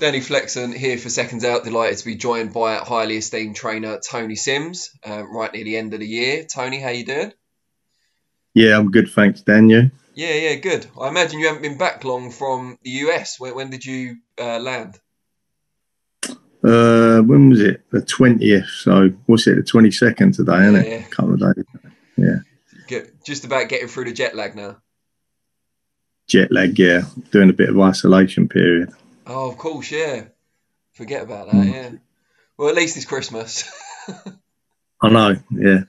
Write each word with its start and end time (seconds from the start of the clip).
Danny 0.00 0.20
Flexen 0.20 0.72
here 0.72 0.96
for 0.98 1.10
Seconds 1.10 1.44
Out. 1.44 1.62
Delighted 1.64 1.98
to 1.98 2.04
be 2.06 2.14
joined 2.14 2.52
by 2.54 2.76
highly 2.76 3.18
esteemed 3.18 3.54
trainer 3.54 4.00
Tony 4.00 4.34
Sims, 4.34 4.90
uh, 5.06 5.22
right 5.26 5.52
near 5.52 5.64
the 5.64 5.76
end 5.76 5.92
of 5.94 6.00
the 6.00 6.06
year. 6.06 6.44
Tony, 6.44 6.80
how 6.80 6.88
you 6.88 7.04
doing? 7.04 7.32
Yeah, 8.54 8.78
I'm 8.78 8.90
good, 8.90 9.10
thanks, 9.10 9.42
Daniel. 9.42 9.90
Yeah, 10.14 10.34
yeah, 10.34 10.54
good. 10.56 10.86
I 11.00 11.08
imagine 11.08 11.38
you 11.38 11.46
haven't 11.46 11.62
been 11.62 11.78
back 11.78 12.02
long 12.02 12.30
from 12.30 12.78
the 12.82 12.90
US. 12.90 13.38
When, 13.38 13.54
when 13.54 13.70
did 13.70 13.84
you 13.84 14.16
uh, 14.40 14.58
land? 14.58 14.98
Uh, 16.62 17.20
when 17.20 17.50
was 17.50 17.60
it? 17.60 17.82
The 17.90 18.02
twentieth. 18.02 18.68
So 18.68 19.10
what's 19.26 19.46
it? 19.46 19.56
The 19.56 19.62
twenty 19.62 19.90
second 19.90 20.34
today, 20.34 20.62
isn't 20.62 20.74
Yeah, 20.74 20.80
it? 20.80 20.88
yeah. 20.88 21.06
A 21.06 21.08
couple 21.10 21.34
of 21.34 21.40
days. 21.40 21.64
Yeah, 22.16 22.36
Get, 22.86 23.24
just 23.24 23.44
about 23.44 23.68
getting 23.68 23.88
through 23.88 24.06
the 24.06 24.12
jet 24.12 24.34
lag 24.34 24.56
now. 24.56 24.76
jet 26.26 26.52
lag. 26.52 26.78
Yeah, 26.78 27.02
doing 27.30 27.48
a 27.50 27.54
bit 27.54 27.70
of 27.70 27.78
isolation 27.80 28.46
period. 28.48 28.92
Oh, 29.32 29.48
of 29.48 29.58
course, 29.58 29.92
yeah. 29.92 30.24
Forget 30.94 31.22
about 31.22 31.46
that, 31.46 31.54
Mm. 31.54 31.72
yeah. 31.72 31.90
Well, 32.56 32.68
at 32.68 32.74
least 32.74 32.96
it's 32.96 33.06
Christmas. 33.06 33.64
I 35.00 35.08
know. 35.08 35.36
Yeah, 35.50 35.84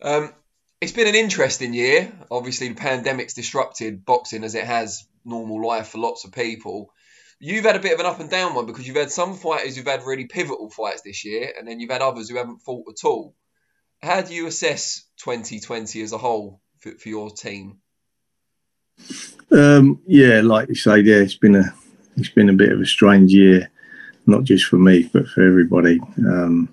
Um, 0.00 0.32
it's 0.80 0.92
been 0.92 1.08
an 1.08 1.14
interesting 1.14 1.74
year. 1.74 2.10
Obviously, 2.30 2.68
the 2.68 2.74
pandemic's 2.74 3.34
disrupted 3.34 4.04
boxing 4.06 4.44
as 4.44 4.54
it 4.54 4.64
has 4.64 5.06
normal 5.26 5.64
life 5.64 5.88
for 5.88 5.98
lots 5.98 6.24
of 6.24 6.32
people. 6.32 6.90
You've 7.38 7.66
had 7.66 7.76
a 7.76 7.80
bit 7.80 7.92
of 7.92 8.00
an 8.00 8.06
up 8.06 8.18
and 8.18 8.30
down 8.30 8.54
one 8.54 8.64
because 8.66 8.86
you've 8.88 8.96
had 8.96 9.10
some 9.12 9.36
fighters 9.36 9.76
who've 9.76 9.86
had 9.86 10.04
really 10.04 10.24
pivotal 10.24 10.70
fights 10.70 11.02
this 11.02 11.24
year, 11.26 11.52
and 11.56 11.68
then 11.68 11.78
you've 11.80 11.90
had 11.90 12.02
others 12.02 12.30
who 12.30 12.36
haven't 12.36 12.62
fought 12.62 12.86
at 12.88 13.06
all. 13.06 13.34
How 14.02 14.22
do 14.22 14.32
you 14.34 14.46
assess 14.46 15.04
2020 15.18 16.00
as 16.02 16.12
a 16.12 16.18
whole 16.18 16.60
for, 16.80 16.92
for 16.92 17.08
your 17.10 17.30
team? 17.30 17.78
um, 19.52 20.00
yeah. 20.06 20.40
Like 20.42 20.68
you 20.70 20.74
say, 20.74 21.00
yeah, 21.00 21.16
it's 21.16 21.36
been 21.36 21.54
a 21.56 21.74
it's 22.18 22.28
been 22.28 22.48
a 22.48 22.54
bit 22.54 22.72
of 22.72 22.80
a 22.80 22.86
strange 22.86 23.32
year, 23.32 23.70
not 24.26 24.44
just 24.44 24.64
for 24.64 24.76
me, 24.76 25.08
but 25.12 25.28
for 25.28 25.46
everybody. 25.46 26.00
Um, 26.18 26.68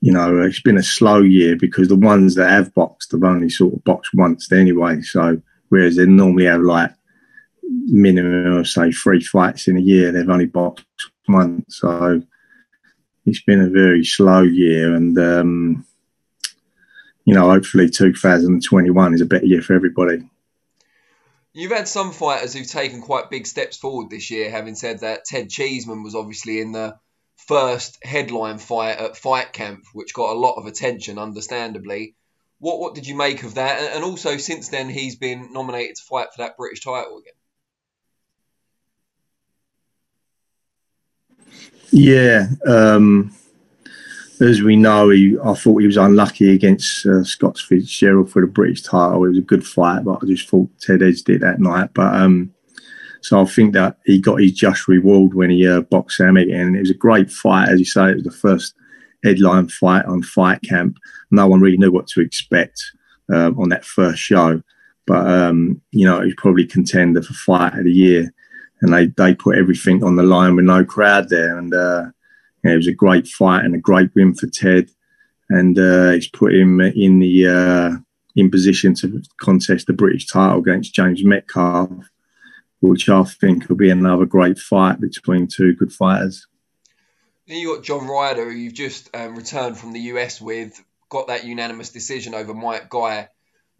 you 0.00 0.12
know, 0.12 0.40
it's 0.42 0.60
been 0.60 0.78
a 0.78 0.82
slow 0.82 1.20
year 1.20 1.56
because 1.56 1.88
the 1.88 1.96
ones 1.96 2.34
that 2.34 2.50
have 2.50 2.74
boxed 2.74 3.12
have 3.12 3.22
only 3.22 3.48
sort 3.48 3.74
of 3.74 3.84
boxed 3.84 4.12
once 4.14 4.50
anyway. 4.50 5.00
So 5.02 5.40
whereas 5.68 5.96
they 5.96 6.06
normally 6.06 6.46
have 6.46 6.60
like 6.60 6.92
minimum 7.86 8.58
of 8.58 8.68
say 8.68 8.90
three 8.90 9.20
fights 9.20 9.68
in 9.68 9.76
a 9.76 9.80
year, 9.80 10.10
they've 10.10 10.28
only 10.28 10.46
boxed 10.46 10.86
once. 11.28 11.76
So 11.76 12.22
it's 13.26 13.42
been 13.42 13.60
a 13.60 13.70
very 13.70 14.04
slow 14.04 14.42
year, 14.42 14.94
and 14.94 15.16
um, 15.18 15.86
you 17.24 17.34
know, 17.34 17.48
hopefully 17.48 17.88
2021 17.88 19.14
is 19.14 19.20
a 19.20 19.26
better 19.26 19.46
year 19.46 19.62
for 19.62 19.74
everybody. 19.74 20.28
You've 21.54 21.72
had 21.72 21.86
some 21.86 22.12
fighters 22.12 22.54
who've 22.54 22.66
taken 22.66 23.02
quite 23.02 23.28
big 23.28 23.46
steps 23.46 23.76
forward 23.76 24.08
this 24.08 24.30
year, 24.30 24.50
having 24.50 24.74
said 24.74 25.00
that 25.00 25.26
Ted 25.26 25.50
Cheeseman 25.50 26.02
was 26.02 26.14
obviously 26.14 26.60
in 26.60 26.72
the 26.72 26.96
first 27.46 27.98
headline 28.02 28.58
fight 28.58 28.98
at 28.98 29.16
Fight 29.18 29.52
Camp, 29.52 29.84
which 29.92 30.14
got 30.14 30.30
a 30.30 30.38
lot 30.38 30.54
of 30.54 30.66
attention, 30.66 31.18
understandably. 31.18 32.14
What 32.58 32.78
what 32.78 32.94
did 32.94 33.06
you 33.06 33.16
make 33.16 33.42
of 33.42 33.54
that? 33.54 33.94
And 33.94 34.04
also, 34.04 34.38
since 34.38 34.68
then, 34.68 34.88
he's 34.88 35.16
been 35.16 35.52
nominated 35.52 35.96
to 35.96 36.04
fight 36.04 36.28
for 36.34 36.42
that 36.42 36.56
British 36.56 36.84
title 36.84 37.18
again. 37.18 37.32
Yeah, 41.90 42.46
um, 42.66 43.34
as 44.40 44.62
we 44.62 44.76
know, 44.76 45.10
he, 45.10 45.36
I 45.44 45.54
thought 45.54 45.80
he 45.80 45.86
was 45.86 45.96
unlucky 45.96 46.52
against 46.52 47.06
uh, 47.06 47.24
Scott 47.24 47.58
Fitzgerald 47.58 48.30
for 48.30 48.42
the 48.42 48.48
British 48.48 48.82
title. 48.82 49.24
It 49.24 49.28
was 49.28 49.38
a 49.38 49.42
good 49.42 49.66
fight, 49.66 50.04
but 50.04 50.20
I 50.22 50.26
just 50.26 50.48
thought 50.48 50.70
Ted 50.80 51.02
edged 51.02 51.28
it 51.28 51.40
that 51.40 51.60
night. 51.60 51.90
But 51.94 52.14
um, 52.14 52.52
so 53.20 53.40
I 53.40 53.44
think 53.44 53.74
that 53.74 53.98
he 54.04 54.20
got 54.20 54.40
his 54.40 54.52
just 54.52 54.88
reward 54.88 55.34
when 55.34 55.50
he 55.50 55.66
uh, 55.66 55.82
boxed 55.82 56.16
Sam 56.16 56.38
Egan. 56.38 56.74
It 56.74 56.80
was 56.80 56.90
a 56.90 56.94
great 56.94 57.30
fight, 57.30 57.68
as 57.68 57.78
you 57.78 57.84
say. 57.84 58.10
It 58.10 58.16
was 58.16 58.24
the 58.24 58.30
first 58.30 58.74
headline 59.22 59.68
fight 59.68 60.04
on 60.06 60.22
Fight 60.22 60.60
Camp. 60.62 60.98
No 61.30 61.46
one 61.46 61.60
really 61.60 61.78
knew 61.78 61.92
what 61.92 62.08
to 62.08 62.20
expect 62.20 62.82
um, 63.32 63.58
on 63.58 63.68
that 63.68 63.84
first 63.84 64.18
show, 64.18 64.62
but 65.06 65.26
um, 65.26 65.80
you 65.92 66.04
know, 66.04 66.20
he's 66.20 66.34
probably 66.36 66.66
contender 66.66 67.22
for 67.22 67.34
fight 67.34 67.78
of 67.78 67.84
the 67.84 67.92
year 67.92 68.32
and 68.82 68.92
they, 68.92 69.06
they 69.06 69.34
put 69.34 69.56
everything 69.56 70.02
on 70.04 70.16
the 70.16 70.22
line 70.22 70.56
with 70.56 70.64
no 70.64 70.84
crowd 70.84 71.28
there. 71.28 71.56
And 71.56 71.72
uh, 71.72 72.06
yeah, 72.64 72.72
it 72.72 72.76
was 72.76 72.86
a 72.86 72.92
great 72.92 73.26
fight 73.26 73.64
and 73.64 73.74
a 73.74 73.78
great 73.78 74.10
win 74.14 74.34
for 74.34 74.46
Ted. 74.46 74.90
And 75.48 75.78
uh, 75.78 76.12
it's 76.14 76.28
put 76.28 76.54
him 76.54 76.80
in 76.80 77.18
the 77.18 77.46
uh, 77.46 77.96
in 78.36 78.50
position 78.50 78.94
to 78.94 79.22
contest 79.40 79.86
the 79.86 79.92
British 79.92 80.26
title 80.26 80.60
against 80.60 80.94
James 80.94 81.24
Metcalf, 81.24 81.90
which 82.80 83.08
I 83.08 83.24
think 83.24 83.68
will 83.68 83.76
be 83.76 83.90
another 83.90 84.24
great 84.24 84.58
fight 84.58 85.00
between 85.00 85.48
two 85.48 85.74
good 85.74 85.92
fighters. 85.92 86.46
Then 87.46 87.58
you 87.58 87.74
got 87.74 87.84
John 87.84 88.06
Ryder, 88.06 88.50
who 88.50 88.56
you've 88.56 88.72
just 88.72 89.14
um, 89.14 89.36
returned 89.36 89.76
from 89.76 89.92
the 89.92 90.00
US 90.00 90.40
with, 90.40 90.82
got 91.08 91.26
that 91.26 91.44
unanimous 91.44 91.90
decision 91.90 92.34
over 92.34 92.54
Mike 92.54 92.88
Guy. 92.88 93.28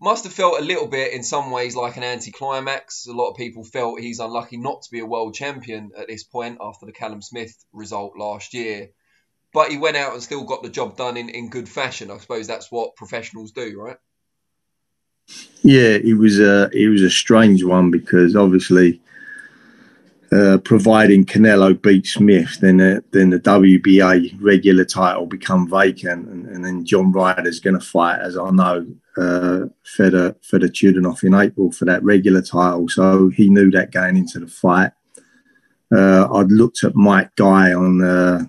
Must 0.03 0.25
have 0.25 0.33
felt 0.33 0.59
a 0.59 0.65
little 0.65 0.89
bit, 0.89 1.13
in 1.13 1.23
some 1.23 1.53
ways, 1.53 1.77
like 1.77 1.97
an 1.97 2.03
anticlimax. 2.03 3.07
A 3.07 3.13
lot 3.13 3.31
of 3.31 3.37
people 3.37 3.63
felt 3.63 4.01
he's 4.01 4.19
unlucky 4.19 4.57
not 4.57 4.83
to 4.83 4.91
be 4.91 4.99
a 4.99 5.07
world 5.07 5.33
champion 5.33 5.93
at 5.97 6.09
this 6.09 6.25
point 6.25 6.59
after 6.61 6.87
the 6.87 6.93
Callum 6.93 7.23
Smith 7.23 7.65
result 7.73 8.17
last 8.19 8.53
year. 8.53 8.89
But 9.55 9.71
he 9.71 9.79
went 9.79 9.97
out 9.97 10.13
and 10.13 10.21
still 10.21 10.43
got 10.43 10.65
the 10.65 10.71
job 10.71 10.97
done 10.97 11.17
in, 11.17 11.29
in 11.29 11.51
good 11.51 11.69
fashion. 11.69 12.11
I 12.11 12.19
suppose 12.19 12.49
that's 12.49 12.73
what 12.73 12.97
professionals 12.97 13.53
do, 13.53 13.79
right? 13.81 13.97
Yeah, 15.63 15.97
it 16.03 16.19
was 16.19 16.41
a 16.41 16.69
it 16.73 16.89
was 16.89 17.03
a 17.03 17.11
strange 17.11 17.63
one 17.63 17.93
because 17.93 18.35
obviously, 18.35 19.01
uh, 20.33 20.59
providing 20.59 21.27
Canelo 21.27 21.81
beat 21.81 22.07
Smith, 22.07 22.59
then 22.61 22.79
the, 22.79 23.05
then 23.11 23.31
the 23.31 23.39
WBA 23.39 24.39
regular 24.41 24.85
title 24.85 25.27
become 25.27 25.69
vacant, 25.69 26.27
and, 26.29 26.47
and 26.47 26.65
then 26.65 26.87
John 26.87 27.13
Ryder's 27.13 27.61
going 27.61 27.79
to 27.79 27.85
fight, 27.85 28.19
as 28.21 28.39
I 28.39 28.51
know, 28.51 28.87
uh, 29.19 29.67
Fedor 29.85 30.37
Fedor 30.41 30.69
Chudinov 30.69 31.23
in 31.23 31.35
April 31.35 31.71
for 31.71 31.85
that 31.85 32.03
regular 32.03 32.41
title. 32.41 32.89
So 32.89 33.29
he 33.29 33.51
knew 33.51 33.71
that 33.73 33.91
going 33.91 34.17
into 34.17 34.41
the 34.41 34.47
fight. 34.47 34.93
Uh, 35.95 36.27
I'd 36.33 36.51
looked 36.51 36.83
at 36.83 36.97
Mike 36.97 37.37
Guy 37.37 37.75
on 37.75 38.03
uh, 38.03 38.45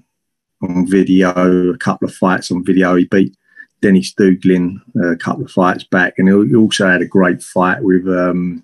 on 0.61 0.87
video, 0.87 1.69
a 1.69 1.77
couple 1.77 2.07
of 2.07 2.15
fights 2.15 2.49
on 2.49 2.63
video. 2.63 2.95
He 2.95 3.05
beat 3.05 3.35
Dennis 3.81 4.13
Douglin 4.13 4.77
uh, 4.95 5.11
a 5.11 5.17
couple 5.17 5.43
of 5.43 5.51
fights 5.51 5.83
back, 5.83 6.13
and 6.17 6.29
he 6.29 6.55
also 6.55 6.87
had 6.87 7.01
a 7.01 7.07
great 7.07 7.43
fight 7.43 7.83
with 7.83 8.07
um, 8.07 8.63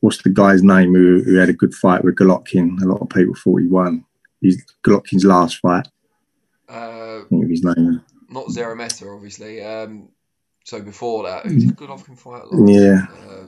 what's 0.00 0.22
the 0.22 0.30
guy's 0.30 0.62
name 0.62 0.94
who, 0.94 1.22
who 1.24 1.36
had 1.36 1.48
a 1.48 1.52
good 1.54 1.74
fight 1.74 2.04
with 2.04 2.16
Golovkin. 2.16 2.80
A 2.82 2.86
lot 2.86 3.00
of 3.02 3.08
people 3.08 3.34
thought 3.34 3.60
he 3.60 3.66
won. 3.66 4.04
He's 4.40 4.64
Golovkin's 4.84 5.24
last 5.24 5.58
fight. 5.58 5.88
Uh, 6.68 7.20
I 7.20 7.22
think 7.28 7.44
of 7.44 7.50
his 7.50 7.64
name. 7.64 8.02
not 8.30 8.46
Szeremeta, 8.46 9.14
obviously. 9.14 9.62
Um, 9.62 10.08
so 10.64 10.80
before 10.80 11.24
that, 11.24 11.46
who 11.46 11.58
did 11.58 11.76
Golovkin 11.76 12.16
fight 12.18 12.44
last? 12.50 12.70
Yeah. 12.72 13.06
Uh, 13.28 13.46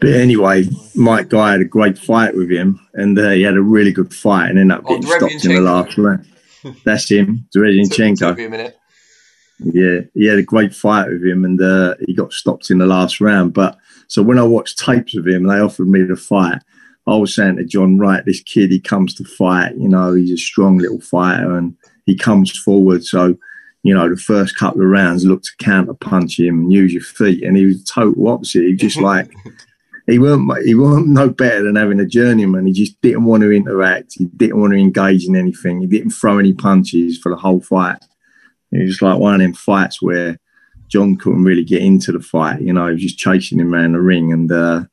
But 0.00 0.10
anyway, 0.10 0.64
Mike 0.94 1.30
Guy 1.30 1.52
had 1.52 1.60
a 1.62 1.64
great 1.64 1.96
fight 1.98 2.36
with 2.36 2.50
him, 2.50 2.78
and 2.92 3.18
uh, 3.18 3.30
he 3.30 3.42
had 3.42 3.54
a 3.56 3.62
really 3.62 3.92
good 3.92 4.12
fight, 4.12 4.50
and 4.50 4.58
ended 4.58 4.76
up 4.76 4.84
Oh, 4.86 4.98
getting 5.00 5.10
stopped 5.16 5.44
in 5.46 5.54
the 5.54 5.60
last 5.62 5.96
round. 5.96 6.26
That's 6.84 7.08
him, 7.10 7.46
took, 7.50 7.62
Derevyanchenko. 7.62 8.18
took 8.18 8.38
a 8.40 8.48
minute. 8.48 8.76
Yeah, 9.60 10.00
he 10.14 10.26
had 10.26 10.38
a 10.38 10.42
great 10.42 10.74
fight 10.74 11.08
with 11.08 11.24
him, 11.24 11.44
and 11.46 11.60
uh, 11.62 11.94
he 12.06 12.12
got 12.14 12.32
stopped 12.32 12.70
in 12.70 12.78
the 12.78 12.86
last 12.86 13.20
round. 13.22 13.54
But 13.54 13.78
so 14.08 14.22
when 14.22 14.38
I 14.38 14.42
watched 14.42 14.78
tapes 14.78 15.16
of 15.16 15.26
him, 15.26 15.48
and 15.48 15.50
they 15.50 15.60
offered 15.60 15.88
me 15.88 16.02
the 16.02 16.16
fight, 16.16 16.62
I 17.06 17.16
was 17.16 17.34
saying 17.34 17.56
to 17.56 17.64
John, 17.64 17.98
right, 17.98 18.24
this 18.24 18.42
kid, 18.42 18.70
he 18.70 18.80
comes 18.80 19.14
to 19.14 19.24
fight. 19.24 19.76
You 19.76 19.88
know, 19.88 20.14
he's 20.14 20.32
a 20.32 20.36
strong 20.36 20.78
little 20.78 21.00
fighter, 21.00 21.56
and 21.56 21.76
he 22.06 22.16
comes 22.16 22.56
forward. 22.58 23.04
So, 23.04 23.36
you 23.82 23.94
know, 23.94 24.08
the 24.08 24.16
first 24.16 24.56
couple 24.56 24.80
of 24.80 24.88
rounds, 24.88 25.24
look 25.24 25.42
to 25.42 25.50
counter 25.58 25.94
punch 25.94 26.38
him 26.38 26.60
and 26.60 26.72
use 26.72 26.92
your 26.92 27.02
feet, 27.02 27.42
and 27.42 27.56
he 27.56 27.66
was 27.66 27.84
total 27.84 28.28
opposite. 28.28 28.62
He 28.62 28.72
was 28.72 28.80
just 28.80 28.96
like. 28.98 29.30
He 30.06 30.18
weren't 30.18 30.52
he 30.66 30.74
weren't 30.74 31.08
no 31.08 31.30
better 31.30 31.62
than 31.62 31.76
having 31.76 31.98
a 31.98 32.04
journeyman. 32.04 32.66
He 32.66 32.74
just 32.74 33.00
didn't 33.00 33.24
want 33.24 33.42
to 33.42 33.50
interact. 33.50 34.12
He 34.12 34.26
didn't 34.26 34.60
want 34.60 34.74
to 34.74 34.78
engage 34.78 35.24
in 35.24 35.34
anything. 35.34 35.80
He 35.80 35.86
didn't 35.86 36.10
throw 36.10 36.38
any 36.38 36.52
punches 36.52 37.16
for 37.16 37.30
the 37.30 37.36
whole 37.36 37.62
fight. 37.62 38.04
It 38.70 38.84
was 38.84 39.00
like 39.00 39.18
one 39.18 39.32
of 39.34 39.40
them 39.40 39.54
fights 39.54 40.02
where 40.02 40.38
John 40.88 41.16
couldn't 41.16 41.44
really 41.44 41.64
get 41.64 41.82
into 41.82 42.12
the 42.12 42.20
fight. 42.20 42.60
You 42.60 42.72
know, 42.72 42.86
he 42.86 42.92
was 42.94 43.02
just 43.02 43.18
chasing 43.18 43.60
him 43.60 43.74
around 43.74 43.92
the 43.92 44.00
ring. 44.00 44.32
And 44.32 44.50
uh, 44.50 44.84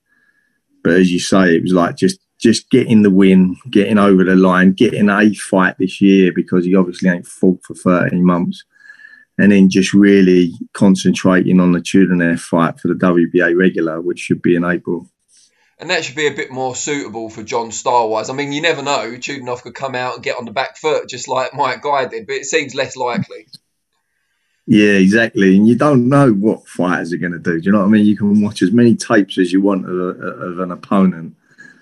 but 0.83 0.93
as 0.93 1.11
you 1.11 1.19
say, 1.19 1.55
it 1.55 1.63
was 1.63 1.73
like 1.73 1.95
just 1.95 2.19
just 2.39 2.69
getting 2.71 3.03
the 3.03 3.09
win, 3.09 3.55
getting 3.69 3.99
over 3.99 4.23
the 4.23 4.35
line, 4.35 4.73
getting 4.73 5.09
a 5.09 5.33
fight 5.33 5.75
this 5.77 6.01
year 6.01 6.31
because 6.33 6.65
he 6.65 6.75
obviously 6.75 7.09
ain't 7.09 7.27
fought 7.27 7.63
for 7.63 7.75
13 7.75 8.25
months. 8.25 8.63
And 9.37 9.51
then 9.51 9.69
just 9.69 9.93
really 9.93 10.53
concentrating 10.73 11.59
on 11.59 11.71
the 11.71 11.79
Chudinov 11.79 12.39
fight 12.39 12.79
for 12.79 12.87
the 12.87 12.95
WBA 12.95 13.57
regular, 13.57 14.01
which 14.01 14.19
should 14.19 14.41
be 14.41 14.55
in 14.55 14.65
April. 14.65 15.09
And 15.79 15.89
that 15.89 16.03
should 16.03 16.15
be 16.15 16.27
a 16.27 16.35
bit 16.35 16.51
more 16.51 16.75
suitable 16.75 17.29
for 17.29 17.41
John 17.41 17.71
style 17.71 18.09
wise. 18.09 18.29
I 18.29 18.33
mean, 18.33 18.51
you 18.51 18.61
never 18.61 18.83
know. 18.83 19.17
Chudinov 19.17 19.63
could 19.63 19.73
come 19.73 19.95
out 19.95 20.15
and 20.15 20.23
get 20.23 20.37
on 20.37 20.45
the 20.45 20.51
back 20.51 20.77
foot 20.77 21.09
just 21.09 21.27
like 21.27 21.55
Mike 21.55 21.81
Guy 21.81 22.05
did, 22.05 22.27
but 22.27 22.35
it 22.35 22.45
seems 22.45 22.75
less 22.75 22.95
likely. 22.95 23.47
Yeah, 24.71 24.93
exactly. 24.93 25.57
And 25.57 25.67
you 25.67 25.75
don't 25.75 26.07
know 26.07 26.31
what 26.31 26.65
fighters 26.65 27.11
are 27.11 27.17
going 27.17 27.33
to 27.33 27.39
do. 27.39 27.59
Do 27.59 27.65
you 27.65 27.73
know 27.73 27.79
what 27.79 27.87
I 27.87 27.89
mean? 27.89 28.05
You 28.05 28.15
can 28.15 28.41
watch 28.41 28.61
as 28.61 28.71
many 28.71 28.95
tapes 28.95 29.37
as 29.37 29.51
you 29.51 29.59
want 29.59 29.85
of, 29.85 29.93
a, 29.93 30.27
of 30.47 30.59
an 30.59 30.71
opponent, 30.71 31.35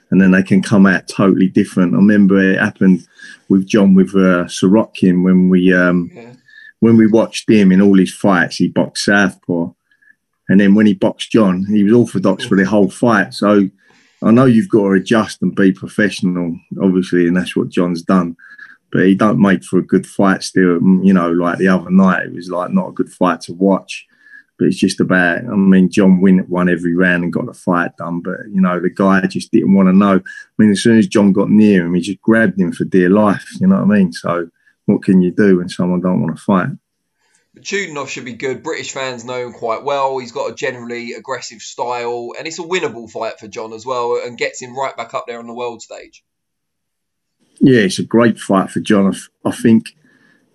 and 0.09 0.19
then 0.19 0.31
they 0.31 0.41
can 0.41 0.63
come 0.63 0.87
out 0.87 1.07
totally 1.07 1.49
different. 1.49 1.93
I 1.93 1.97
remember 1.97 2.39
it 2.39 2.57
happened 2.57 3.07
with 3.47 3.67
John 3.67 3.93
with 3.93 4.15
uh, 4.15 4.45
Sirotkin 4.45 5.23
when 5.23 5.49
we 5.49 5.71
um, 5.71 6.09
yeah. 6.11 6.33
when 6.79 6.97
we 6.97 7.05
watched 7.05 7.47
him 7.47 7.71
in 7.71 7.79
all 7.79 7.95
his 7.95 8.11
fights. 8.11 8.55
He 8.55 8.69
boxed 8.69 9.05
southpaw, 9.05 9.71
and 10.47 10.59
then 10.59 10.73
when 10.73 10.87
he 10.87 10.95
boxed 10.95 11.31
John, 11.31 11.65
he 11.65 11.83
was 11.83 11.93
orthodox 11.93 12.43
for 12.45 12.57
the 12.57 12.65
whole 12.65 12.89
fight. 12.89 13.35
So 13.35 13.69
I 14.23 14.31
know 14.31 14.45
you've 14.45 14.67
got 14.67 14.85
to 14.85 14.93
adjust 14.93 15.43
and 15.43 15.55
be 15.55 15.71
professional, 15.73 16.59
obviously, 16.81 17.27
and 17.27 17.37
that's 17.37 17.55
what 17.55 17.69
John's 17.69 18.01
done. 18.01 18.35
But 18.91 19.05
he 19.05 19.15
don't 19.15 19.41
make 19.41 19.63
for 19.63 19.79
a 19.79 19.85
good 19.85 20.07
fight 20.07 20.43
still. 20.43 20.77
Um, 20.77 21.01
you 21.03 21.13
know, 21.13 21.31
like 21.31 21.57
the 21.57 21.67
other 21.67 21.91
night, 21.91 22.25
it 22.25 22.33
was 22.33 22.49
like 22.49 22.71
not 22.71 22.89
a 22.89 22.93
good 22.93 23.11
fight 23.11 23.41
to 23.41 23.53
watch. 23.53 24.07
But 24.57 24.67
it's 24.67 24.77
just 24.77 24.99
about, 24.99 25.37
I 25.37 25.55
mean, 25.55 25.89
John 25.89 26.19
win, 26.19 26.45
won 26.49 26.67
every 26.69 26.93
round 26.93 27.23
and 27.23 27.31
got 27.31 27.45
the 27.45 27.53
fight 27.53 27.95
done. 27.97 28.21
But, 28.21 28.39
you 28.51 28.59
know, 28.59 28.79
the 28.79 28.89
guy 28.89 29.25
just 29.27 29.51
didn't 29.51 29.73
want 29.73 29.87
to 29.87 29.93
know. 29.93 30.15
I 30.15 30.21
mean, 30.57 30.71
as 30.71 30.83
soon 30.83 30.97
as 30.97 31.07
John 31.07 31.31
got 31.31 31.49
near 31.49 31.85
him, 31.85 31.93
he 31.93 32.01
just 32.01 32.21
grabbed 32.21 32.59
him 32.59 32.73
for 32.73 32.83
dear 32.83 33.09
life. 33.09 33.47
You 33.61 33.67
know 33.67 33.75
what 33.75 33.95
I 33.95 33.97
mean? 33.99 34.11
So 34.11 34.49
what 34.85 35.03
can 35.03 35.21
you 35.21 35.31
do 35.31 35.57
when 35.57 35.69
someone 35.69 36.01
don't 36.01 36.21
want 36.21 36.35
to 36.35 36.43
fight? 36.43 36.69
Chudinov 37.59 38.07
should 38.07 38.25
be 38.25 38.33
good. 38.33 38.63
British 38.63 38.91
fans 38.91 39.25
know 39.25 39.47
him 39.47 39.53
quite 39.53 39.83
well. 39.83 40.17
He's 40.17 40.31
got 40.31 40.51
a 40.51 40.55
generally 40.55 41.13
aggressive 41.13 41.61
style, 41.61 42.31
and 42.37 42.47
it's 42.47 42.59
a 42.59 42.63
winnable 42.63 43.09
fight 43.09 43.39
for 43.39 43.47
John 43.47 43.73
as 43.73 43.85
well, 43.85 44.21
and 44.23 44.37
gets 44.37 44.61
him 44.61 44.77
right 44.77 44.95
back 44.95 45.13
up 45.13 45.25
there 45.27 45.39
on 45.39 45.47
the 45.47 45.53
world 45.53 45.81
stage. 45.81 46.23
Yeah, 47.59 47.81
it's 47.81 47.99
a 47.99 48.03
great 48.03 48.39
fight 48.39 48.71
for 48.71 48.79
John. 48.79 49.13
I 49.45 49.51
think, 49.51 49.95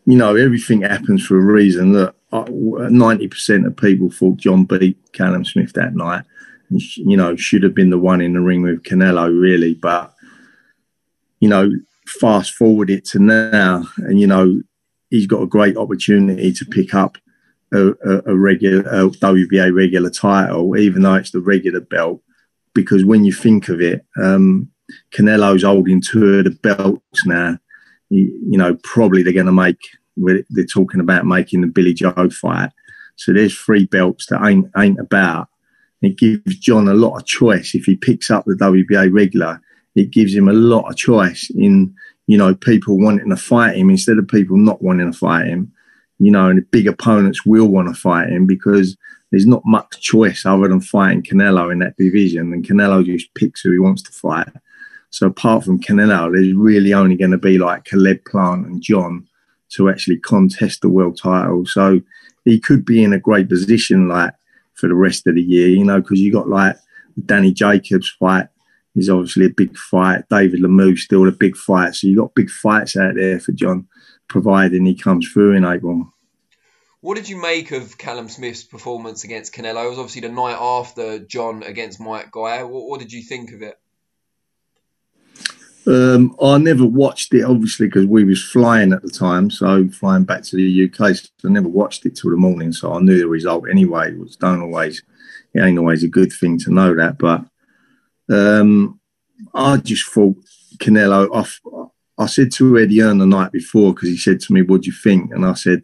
you 0.07 0.17
know, 0.17 0.37
everything 0.37 0.83
happens 0.83 1.25
for 1.25 1.37
a 1.37 1.41
reason. 1.41 1.93
That 1.93 2.15
ninety 2.33 3.29
percent 3.29 3.67
of 3.67 3.77
people 3.77 4.11
thought 4.11 4.39
John 4.39 4.65
beat 4.65 4.97
Callum 5.13 5.45
Smith 5.45 5.73
that 5.75 5.95
night. 5.95 6.25
And, 6.71 6.81
you 6.97 7.17
know, 7.17 7.37
should 7.37 7.63
have 7.63 7.75
been 7.75 7.91
the 7.91 7.99
one 7.99 8.21
in 8.21 8.33
the 8.33 8.41
ring 8.41 8.63
with 8.63 8.83
Canelo, 8.83 9.29
really. 9.39 9.75
But 9.75 10.15
you 11.41 11.49
know, 11.49 11.71
fast 12.07 12.55
forward 12.55 12.91
it 12.91 13.05
to 13.07 13.19
now, 13.19 13.85
and 13.99 14.19
you 14.19 14.27
know, 14.27 14.63
he's 15.11 15.27
got 15.27 15.43
a 15.43 15.47
great 15.47 15.77
opportunity 15.77 16.53
to 16.53 16.65
pick 16.65 16.95
up 16.95 17.19
a, 17.73 17.89
a, 17.89 18.23
a 18.27 18.37
regular 18.37 18.81
a 18.81 19.11
WBA 19.11 19.75
regular 19.75 20.11
title, 20.11 20.77
even 20.77 21.03
though 21.03 21.15
it's 21.15 21.33
the 21.33 21.41
regular 21.41 21.81
belt. 21.81 22.21
Because 22.73 23.05
when 23.05 23.25
you 23.25 23.33
think 23.33 23.69
of 23.69 23.81
it, 23.81 24.05
um, 24.21 24.71
Canelo's 25.13 25.63
holding 25.63 26.01
two 26.01 26.39
of 26.39 26.45
the 26.45 26.51
belts 26.51 27.27
now. 27.27 27.59
You, 28.11 28.39
you 28.49 28.59
know, 28.59 28.77
probably 28.83 29.23
they're 29.23 29.33
going 29.33 29.47
to 29.47 29.53
make 29.53 29.79
they're 30.17 30.65
talking 30.65 31.01
about 31.01 31.27
making 31.27 31.63
the 31.63 31.67
Billy 31.67 31.93
Joe 31.93 32.31
fight. 32.31 32.71
So 33.17 33.33
there's 33.33 33.57
three 33.57 33.87
belts 33.87 34.27
that 34.27 34.45
ain't 34.45 34.71
ain't 34.77 35.01
about. 35.01 35.49
It 36.03 36.19
gives 36.19 36.59
John 36.59 36.89
a 36.89 36.95
lot 36.95 37.17
of 37.17 37.27
choice. 37.27 37.75
If 37.75 37.85
he 37.85 37.97
picks 37.97 38.31
up 38.31 38.45
the 38.45 38.55
WBA 38.55 39.13
regular, 39.13 39.61
it 39.95 40.11
gives 40.11 40.35
him 40.35 40.49
a 40.49 40.53
lot 40.53 40.91
of 40.91 40.97
choice 40.97 41.51
in 41.57 41.95
you 42.27 42.37
know 42.37 42.55
people 42.55 42.99
wanting 42.99 43.31
to 43.31 43.37
fight 43.37 43.77
him 43.77 43.91
instead 43.91 44.19
of 44.19 44.29
people 44.29 44.57
not 44.57 44.83
wanting 44.83 45.11
to 45.11 45.19
fight 45.19 45.47
him. 45.47 45.73
You 46.19 46.31
know, 46.31 46.49
and 46.49 46.71
big 46.71 46.87
opponents 46.87 47.45
will 47.45 47.67
want 47.67 47.89
to 47.89 48.01
fight 48.01 48.29
him 48.29 48.47
because 48.47 48.97
there's 49.31 49.47
not 49.47 49.63
much 49.65 50.01
choice 50.01 50.47
other 50.47 50.69
than 50.69 50.81
fighting 50.81 51.23
Canelo 51.23 51.73
in 51.73 51.81
that 51.81 51.97
division, 51.97 52.53
and 52.53 52.65
Canelo 52.65 53.05
just 53.05 53.35
picks 53.35 53.63
who 53.63 53.73
he 53.73 53.79
wants 53.79 54.03
to 54.03 54.13
fight. 54.13 54.49
So 55.15 55.29
apart 55.29 55.63
from 55.63 55.79
Canelo, 55.79 56.33
there's 56.33 56.53
really 56.55 56.93
only 56.93 57.15
going 57.15 57.31
to 57.31 57.39
be 57.39 57.57
like 57.57 57.85
Caleb 57.85 58.25
Plant 58.25 58.67
and 58.67 58.83
John 58.83 59.29
to 59.75 59.89
actually 59.89 60.19
contest 60.19 60.81
the 60.81 60.89
world 60.89 61.17
title. 61.17 61.67
So 61.67 62.01
he 62.45 62.59
could 62.59 62.85
be 62.85 63.05
in 63.05 63.13
a 63.13 63.21
great 63.21 63.49
position 63.49 64.09
like 64.09 64.35
for 64.73 64.89
the 64.89 64.97
rest 64.97 65.29
of 65.29 65.37
the 65.37 65.41
year, 65.41 65.69
you 65.69 65.85
know, 65.85 66.01
because 66.01 66.19
you 66.19 66.33
got 66.33 66.49
like 66.49 66.75
Danny 67.27 67.53
Jacobs 67.53 68.11
fight 68.19 68.49
is 68.97 69.09
obviously 69.09 69.47
a 69.47 69.51
big 69.51 69.77
fight. 69.77 70.25
David 70.31 70.61
Lemieux 70.61 70.99
still 70.99 71.29
a 71.29 71.31
big 71.31 71.57
fight. 71.57 71.95
So 71.95 72.09
you 72.09 72.17
got 72.17 72.35
big 72.35 72.51
fights 72.51 72.97
out 72.97 73.15
there 73.15 73.39
for 73.39 73.53
John, 73.53 73.87
providing 74.29 74.85
he 74.85 74.97
comes 74.97 75.29
through 75.29 75.53
in 75.53 75.65
April. 75.65 76.13
What 77.03 77.15
did 77.15 77.29
you 77.29 77.41
make 77.41 77.71
of 77.71 77.99
Callum 77.99 78.29
Smith's 78.29 78.65
performance 78.65 79.23
against 79.23 79.55
Canelo? 79.55 79.87
It 79.87 79.91
was 79.91 79.99
obviously 80.01 80.23
the 80.23 80.31
night 80.31 80.59
after 80.59 81.21
John 81.21 81.63
against 81.63 82.01
Mike 82.01 82.33
Guy. 82.33 82.65
What, 82.65 82.89
what 82.89 82.99
did 82.99 83.13
you 83.13 83.23
think 83.23 83.53
of 83.53 83.63
it? 83.63 83.79
Um, 85.87 86.35
I 86.41 86.57
never 86.59 86.87
watched 86.87 87.35
it, 87.35 87.43
obviously, 87.43 87.87
because 87.87 88.07
we 88.07 88.25
was 88.25 88.43
flying 88.43 88.93
at 88.93 89.03
the 89.03 89.11
time, 89.11 89.51
so 89.51 89.87
flying 89.89 90.25
back 90.25 90.43
to 90.45 90.57
the 90.57 90.85
UK. 90.85 91.15
So 91.15 91.29
I 91.45 91.49
never 91.49 91.69
watched 91.69 92.07
it 92.07 92.17
till 92.17 92.31
the 92.31 92.37
morning, 92.37 92.73
so 92.73 92.95
I 92.95 93.01
knew 93.01 93.19
the 93.19 93.29
result 93.29 93.69
anyway. 93.71 94.15
Which 94.15 94.39
don't 94.39 94.63
always, 94.63 95.03
it 95.53 95.61
ain't 95.61 95.79
always 95.79 96.03
a 96.03 96.09
good 96.09 96.33
thing 96.33 96.59
to 96.61 96.73
know 96.73 96.95
that, 96.95 97.19
but 97.19 97.45
um, 98.31 98.99
I 99.53 99.77
just 99.77 100.09
thought 100.11 100.37
Canelo. 100.79 101.29
I, 101.35 102.23
I 102.23 102.27
said 102.27 102.53
to 102.53 102.79
Eddie 102.79 103.01
Hearn 103.01 103.19
the 103.19 103.27
night 103.27 103.53
before 103.53 103.93
because 103.93 104.09
he 104.09 104.17
said 104.17 104.41
to 104.41 104.53
me, 104.55 104.63
"What 104.63 104.83
do 104.83 104.87
you 104.87 104.97
think?" 104.97 105.33
And 105.33 105.45
I 105.45 105.53
said, 105.53 105.83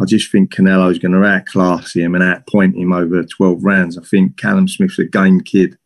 "I 0.00 0.06
just 0.06 0.32
think 0.32 0.54
Canelo's 0.54 0.98
going 0.98 1.12
to 1.12 1.24
outclass 1.24 1.94
him 1.94 2.14
and 2.14 2.24
outpoint 2.24 2.74
him 2.74 2.92
over 2.92 3.22
12 3.22 3.62
rounds. 3.62 3.98
I 3.98 4.02
think 4.02 4.38
Callum 4.38 4.66
Smith's 4.66 4.98
a 4.98 5.04
game 5.04 5.40
kid." 5.40 5.76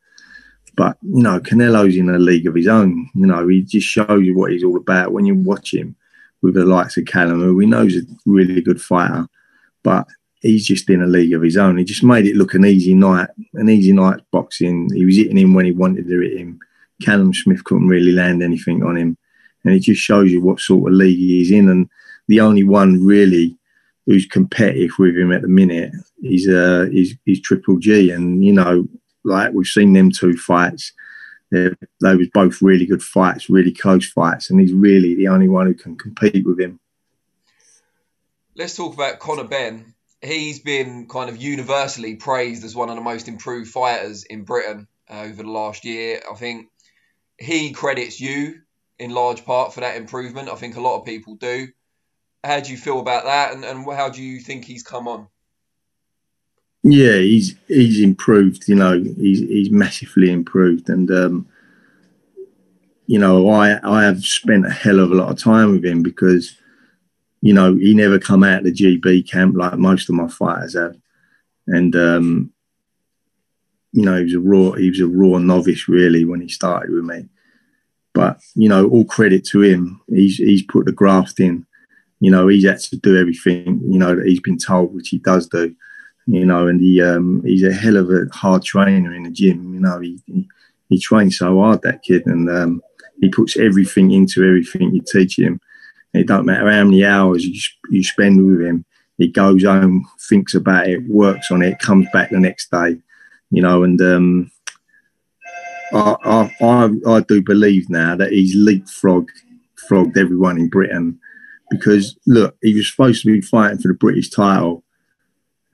But 0.76 0.96
you 1.02 1.22
know, 1.22 1.40
Canelo's 1.40 1.96
in 1.96 2.08
a 2.08 2.18
league 2.18 2.46
of 2.46 2.54
his 2.54 2.68
own. 2.68 3.10
You 3.14 3.26
know, 3.26 3.46
he 3.48 3.62
just 3.62 3.86
shows 3.86 4.22
you 4.22 4.36
what 4.36 4.52
he's 4.52 4.64
all 4.64 4.76
about 4.76 5.12
when 5.12 5.26
you 5.26 5.34
watch 5.34 5.74
him 5.74 5.96
with 6.42 6.54
the 6.54 6.64
likes 6.64 6.96
of 6.96 7.04
Callum, 7.04 7.40
who 7.40 7.54
we 7.54 7.66
know 7.66 7.84
is 7.84 7.96
a 7.96 8.02
really 8.24 8.60
good 8.60 8.80
fighter, 8.80 9.28
but 9.82 10.06
he's 10.40 10.66
just 10.66 10.88
in 10.88 11.02
a 11.02 11.06
league 11.06 11.34
of 11.34 11.42
his 11.42 11.56
own. 11.56 11.76
He 11.76 11.84
just 11.84 12.02
made 12.02 12.26
it 12.26 12.36
look 12.36 12.54
an 12.54 12.64
easy 12.64 12.94
night, 12.94 13.28
an 13.54 13.68
easy 13.68 13.92
night 13.92 14.20
boxing. 14.30 14.88
He 14.94 15.04
was 15.04 15.16
hitting 15.16 15.36
him 15.36 15.54
when 15.54 15.66
he 15.66 15.72
wanted 15.72 16.08
to 16.08 16.20
hit 16.20 16.38
him. 16.38 16.60
Callum 17.02 17.32
Smith 17.34 17.64
couldn't 17.64 17.88
really 17.88 18.12
land 18.12 18.42
anything 18.42 18.82
on 18.82 18.96
him, 18.96 19.16
and 19.64 19.74
it 19.74 19.80
just 19.80 20.00
shows 20.00 20.30
you 20.30 20.40
what 20.40 20.60
sort 20.60 20.90
of 20.90 20.96
league 20.96 21.18
he's 21.18 21.50
in. 21.50 21.68
And 21.68 21.88
the 22.28 22.40
only 22.40 22.64
one 22.64 23.04
really 23.04 23.56
who's 24.06 24.26
competitive 24.26 24.90
with 24.98 25.16
him 25.16 25.32
at 25.32 25.42
the 25.42 25.48
minute 25.48 25.92
is 26.22 26.48
uh, 26.48 26.88
is, 26.92 27.14
is 27.26 27.40
Triple 27.40 27.78
G, 27.78 28.10
and 28.10 28.44
you 28.44 28.52
know 28.52 28.86
like 29.24 29.52
we've 29.52 29.66
seen 29.66 29.92
them 29.92 30.10
two 30.10 30.36
fights. 30.36 30.92
They're, 31.50 31.76
they 32.00 32.16
both 32.32 32.62
really 32.62 32.86
good 32.86 33.02
fights, 33.02 33.50
really 33.50 33.72
close 33.72 34.08
fights, 34.08 34.50
and 34.50 34.60
he's 34.60 34.72
really 34.72 35.16
the 35.16 35.28
only 35.28 35.48
one 35.48 35.66
who 35.66 35.74
can 35.74 35.96
compete 35.96 36.46
with 36.46 36.60
him. 36.60 36.78
Let's 38.54 38.76
talk 38.76 38.94
about 38.94 39.18
Conor 39.18 39.44
Benn. 39.44 39.94
He's 40.22 40.60
been 40.60 41.08
kind 41.08 41.30
of 41.30 41.38
universally 41.38 42.16
praised 42.16 42.62
as 42.62 42.76
one 42.76 42.88
of 42.90 42.94
the 42.94 43.00
most 43.00 43.26
improved 43.26 43.70
fighters 43.70 44.24
in 44.24 44.44
Britain 44.44 44.86
uh, 45.10 45.22
over 45.22 45.42
the 45.42 45.50
last 45.50 45.84
year. 45.84 46.20
I 46.30 46.34
think 46.34 46.68
he 47.38 47.72
credits 47.72 48.20
you 48.20 48.60
in 48.98 49.10
large 49.10 49.44
part 49.44 49.72
for 49.72 49.80
that 49.80 49.96
improvement. 49.96 50.50
I 50.50 50.56
think 50.56 50.76
a 50.76 50.80
lot 50.80 50.98
of 50.98 51.06
people 51.06 51.34
do. 51.36 51.68
How 52.44 52.60
do 52.60 52.70
you 52.70 52.78
feel 52.78 53.00
about 53.00 53.24
that, 53.24 53.54
and, 53.54 53.64
and 53.64 53.84
how 53.92 54.10
do 54.10 54.22
you 54.22 54.40
think 54.40 54.64
he's 54.64 54.82
come 54.82 55.08
on? 55.08 55.28
Yeah, 56.82 57.16
he's 57.16 57.56
he's 57.68 58.00
improved. 58.00 58.66
You 58.66 58.76
know, 58.76 58.98
he's 58.98 59.40
he's 59.40 59.70
massively 59.70 60.30
improved, 60.30 60.88
and 60.88 61.10
um, 61.10 61.48
you 63.06 63.18
know, 63.18 63.50
I 63.50 63.78
I 63.82 64.04
have 64.04 64.24
spent 64.24 64.66
a 64.66 64.70
hell 64.70 64.98
of 65.00 65.12
a 65.12 65.14
lot 65.14 65.30
of 65.30 65.38
time 65.38 65.72
with 65.72 65.84
him 65.84 66.02
because 66.02 66.56
you 67.42 67.52
know 67.52 67.74
he 67.74 67.92
never 67.92 68.18
come 68.18 68.44
out 68.44 68.62
the 68.62 68.72
GB 68.72 69.28
camp 69.28 69.56
like 69.56 69.76
most 69.76 70.08
of 70.08 70.14
my 70.14 70.28
fighters 70.28 70.74
have, 70.74 70.96
and 71.66 71.94
um, 71.96 72.52
you 73.92 74.04
know 74.04 74.16
he 74.16 74.24
was 74.24 74.34
a 74.34 74.40
raw 74.40 74.72
he 74.72 74.88
was 74.88 75.00
a 75.00 75.06
raw 75.06 75.38
novice 75.38 75.86
really 75.86 76.24
when 76.24 76.40
he 76.40 76.48
started 76.48 76.94
with 76.94 77.04
me. 77.04 77.28
But 78.14 78.40
you 78.54 78.70
know, 78.70 78.88
all 78.88 79.04
credit 79.04 79.44
to 79.48 79.60
him. 79.60 80.00
He's 80.08 80.36
he's 80.36 80.62
put 80.62 80.86
the 80.86 80.92
graft 80.92 81.40
in. 81.40 81.66
You 82.20 82.30
know, 82.30 82.48
he's 82.48 82.64
had 82.64 82.78
to 82.78 82.96
do 82.96 83.18
everything. 83.18 83.82
You 83.84 83.98
know 83.98 84.16
that 84.16 84.26
he's 84.26 84.40
been 84.40 84.58
told, 84.58 84.94
which 84.94 85.10
he 85.10 85.18
does 85.18 85.46
do 85.46 85.76
you 86.26 86.44
know, 86.44 86.68
and 86.68 86.80
he 86.80 87.02
um, 87.02 87.42
he's 87.44 87.64
a 87.64 87.72
hell 87.72 87.96
of 87.96 88.10
a 88.10 88.26
hard 88.32 88.62
trainer 88.62 89.14
in 89.14 89.24
the 89.24 89.30
gym. 89.30 89.74
You 89.74 89.80
know, 89.80 90.00
he 90.00 90.20
he, 90.26 90.48
he 90.88 91.00
trains 91.00 91.38
so 91.38 91.60
hard 91.60 91.82
that 91.82 92.02
kid, 92.02 92.26
and 92.26 92.48
um, 92.50 92.82
he 93.20 93.28
puts 93.28 93.56
everything 93.56 94.10
into 94.10 94.44
everything 94.44 94.94
you 94.94 95.02
teach 95.02 95.38
him. 95.38 95.60
It 96.14 96.26
don't 96.26 96.46
matter 96.46 96.70
how 96.70 96.84
many 96.84 97.04
hours 97.04 97.44
you 97.44 97.58
you 97.90 98.04
spend 98.04 98.44
with 98.46 98.66
him. 98.66 98.84
He 99.18 99.28
goes 99.28 99.64
home, 99.64 100.06
thinks 100.28 100.54
about 100.54 100.88
it, 100.88 101.06
works 101.06 101.50
on 101.50 101.62
it, 101.62 101.78
comes 101.78 102.06
back 102.12 102.30
the 102.30 102.40
next 102.40 102.70
day. 102.70 102.98
You 103.50 103.62
know, 103.62 103.82
and 103.82 104.00
um, 104.00 104.50
I, 105.92 106.16
I, 106.24 106.64
I 106.64 106.90
I 107.06 107.20
do 107.20 107.42
believe 107.42 107.90
now 107.90 108.16
that 108.16 108.32
he's 108.32 108.54
leapfrog 108.54 109.28
frogged 109.88 110.16
everyone 110.16 110.58
in 110.58 110.68
Britain 110.68 111.18
because 111.70 112.16
look, 112.26 112.56
he 112.62 112.74
was 112.74 112.90
supposed 112.90 113.22
to 113.22 113.32
be 113.32 113.40
fighting 113.40 113.78
for 113.78 113.88
the 113.88 113.94
British 113.94 114.30
title 114.30 114.84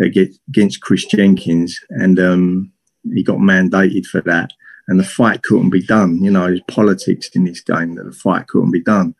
against 0.00 0.80
Chris 0.80 1.04
Jenkins, 1.04 1.78
and 1.90 2.18
um, 2.18 2.72
he 3.14 3.22
got 3.22 3.38
mandated 3.38 4.06
for 4.06 4.20
that. 4.22 4.50
And 4.88 5.00
the 5.00 5.04
fight 5.04 5.42
couldn't 5.42 5.70
be 5.70 5.82
done. 5.82 6.22
You 6.22 6.30
know, 6.30 6.56
politics 6.68 7.28
in 7.34 7.44
this 7.44 7.60
game 7.60 7.96
that 7.96 8.04
the 8.04 8.12
fight 8.12 8.46
couldn't 8.46 8.70
be 8.70 8.82
done. 8.82 9.14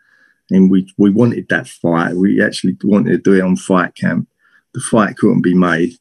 And 0.51 0.71
we 0.71 0.93
we 0.97 1.11
wanted 1.11 1.49
that 1.49 1.67
fight. 1.67 2.15
We 2.15 2.41
actually 2.41 2.77
wanted 2.85 3.11
to 3.11 3.19
do 3.19 3.35
it 3.35 3.43
on 3.43 3.57
fight 3.57 3.97
camp. 3.97 4.29
The 4.75 4.81
fight 4.81 5.17
couldn't 5.17 5.43
be 5.43 5.55
made. 5.55 5.95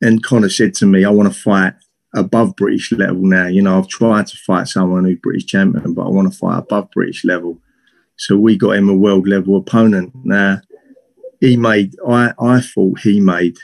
And 0.00 0.24
Conor 0.24 0.48
said 0.48 0.74
to 0.74 0.86
me, 0.86 1.04
"I 1.04 1.10
want 1.10 1.32
to 1.32 1.38
fight 1.38 1.74
above 2.14 2.56
British 2.56 2.90
level 2.92 3.22
now. 3.22 3.46
You 3.46 3.62
know, 3.62 3.78
I've 3.78 3.88
tried 3.88 4.26
to 4.26 4.36
fight 4.36 4.68
someone 4.68 5.04
who's 5.04 5.20
British 5.22 5.46
champion, 5.46 5.94
but 5.94 6.06
I 6.06 6.08
want 6.08 6.32
to 6.32 6.36
fight 6.36 6.58
above 6.58 6.90
British 6.90 7.24
level. 7.24 7.60
So 8.16 8.36
we 8.36 8.56
got 8.56 8.76
him 8.76 8.88
a 8.88 8.94
world 8.94 9.28
level 9.28 9.56
opponent. 9.56 10.12
Now 10.24 10.60
he 11.42 11.56
made, 11.56 11.96
I 12.08 12.32
I 12.38 12.60
thought 12.60 13.00
he 13.00 13.20
made 13.20 13.58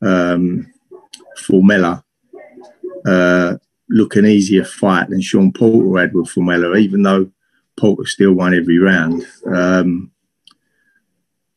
um, 0.00 0.72
Formella 1.36 2.04
uh, 3.04 3.56
look 3.90 4.14
an 4.14 4.24
easier 4.24 4.64
fight 4.64 5.08
than 5.08 5.20
Sean 5.20 5.52
Porter 5.52 6.00
had 6.00 6.14
with 6.14 6.28
Formella, 6.28 6.78
even 6.78 7.02
though 7.02 7.28
Porter 7.76 8.06
still 8.06 8.34
won 8.34 8.54
every 8.54 8.78
round. 8.78 9.26
Um, 9.52 10.12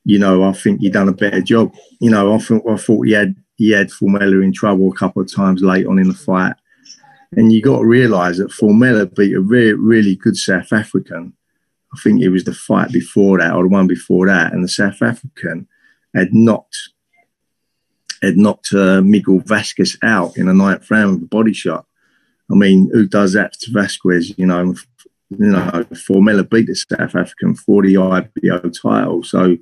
you 0.03 0.17
know, 0.17 0.43
I 0.43 0.51
think 0.53 0.81
he 0.81 0.89
done 0.89 1.09
a 1.09 1.13
better 1.13 1.41
job. 1.41 1.71
You 1.99 2.09
know, 2.09 2.33
I 2.33 2.39
think 2.39 2.63
I 2.67 2.75
thought 2.75 3.05
he 3.05 3.11
had 3.11 3.35
he 3.57 3.69
had 3.69 3.89
Formella 3.89 4.43
in 4.43 4.51
trouble 4.51 4.91
a 4.91 4.95
couple 4.95 5.21
of 5.21 5.31
times 5.31 5.61
late 5.61 5.85
on 5.85 5.99
in 5.99 6.07
the 6.07 6.15
fight. 6.15 6.55
And 7.33 7.53
you 7.53 7.61
got 7.61 7.77
to 7.77 7.85
realise 7.85 8.39
that 8.39 8.49
Formella 8.49 9.13
beat 9.15 9.35
a 9.35 9.39
really, 9.39 9.73
really 9.73 10.15
good 10.15 10.35
South 10.35 10.73
African. 10.73 11.33
I 11.93 11.99
think 11.99 12.21
it 12.21 12.29
was 12.29 12.45
the 12.45 12.53
fight 12.53 12.91
before 12.91 13.39
that 13.39 13.53
or 13.53 13.63
the 13.63 13.69
one 13.69 13.87
before 13.87 14.27
that, 14.27 14.53
and 14.53 14.63
the 14.63 14.69
South 14.69 15.01
African 15.01 15.67
had 16.15 16.33
knocked 16.33 16.77
had 18.21 18.37
knocked 18.37 18.73
uh, 18.73 19.01
Miguel 19.01 19.39
Vasquez 19.39 19.97
out 20.03 20.37
in 20.37 20.47
a 20.47 20.53
ninth 20.53 20.89
round 20.91 21.15
with 21.15 21.23
a 21.23 21.27
body 21.27 21.53
shot. 21.53 21.85
I 22.51 22.55
mean, 22.55 22.89
who 22.93 23.07
does 23.07 23.33
that 23.33 23.53
to 23.53 23.71
Vasquez? 23.71 24.37
You 24.37 24.45
know, 24.45 24.75
you 25.29 25.47
know, 25.47 25.85
Formella 25.93 26.47
beat 26.47 26.67
the 26.67 26.75
South 26.75 27.15
African 27.15 27.55
for 27.55 27.81
the 27.81 27.97
IBO 27.97 28.69
title, 28.69 29.23
so 29.23 29.57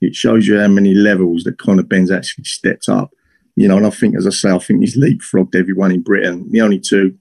it 0.00 0.14
shows 0.14 0.46
you 0.46 0.58
how 0.58 0.68
many 0.68 0.94
levels 0.94 1.44
that 1.44 1.58
Conor 1.58 1.82
Benn's 1.82 2.10
actually 2.10 2.44
stepped 2.44 2.88
up. 2.88 3.10
You 3.56 3.68
know, 3.68 3.76
and 3.76 3.86
I 3.86 3.90
think, 3.90 4.16
as 4.16 4.26
I 4.26 4.30
say, 4.30 4.50
I 4.50 4.58
think 4.58 4.80
he's 4.80 4.98
leapfrogged 4.98 5.54
everyone 5.54 5.92
in 5.92 6.02
Britain. 6.02 6.50
The 6.50 6.62
only 6.62 6.78
two, 6.78 7.16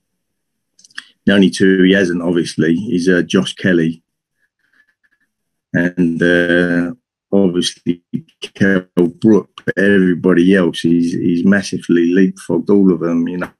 the 1.25 1.33
only 1.33 1.49
two 1.49 1.83
he 1.83 1.93
hasn't, 1.93 2.21
obviously, 2.21 2.75
is 2.75 3.09
uh, 3.09 3.21
Josh 3.23 3.53
Kelly 3.55 4.01
and 5.73 6.21
uh, 6.21 6.93
obviously 7.31 8.03
Kell 8.41 8.85
Brook. 8.95 9.49
But 9.65 9.77
everybody 9.77 10.55
else, 10.55 10.81
he's 10.81 11.13
he's 11.13 11.45
massively 11.45 12.11
leapfrogged 12.11 12.69
all 12.69 12.91
of 12.91 12.99
them. 13.01 13.27
You 13.27 13.37
know, 13.37 13.51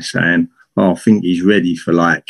saying, 0.00 0.48
"Oh, 0.76 0.92
I 0.92 0.94
think 0.94 1.24
he's 1.24 1.42
ready 1.42 1.76
for 1.76 1.92
like." 1.92 2.28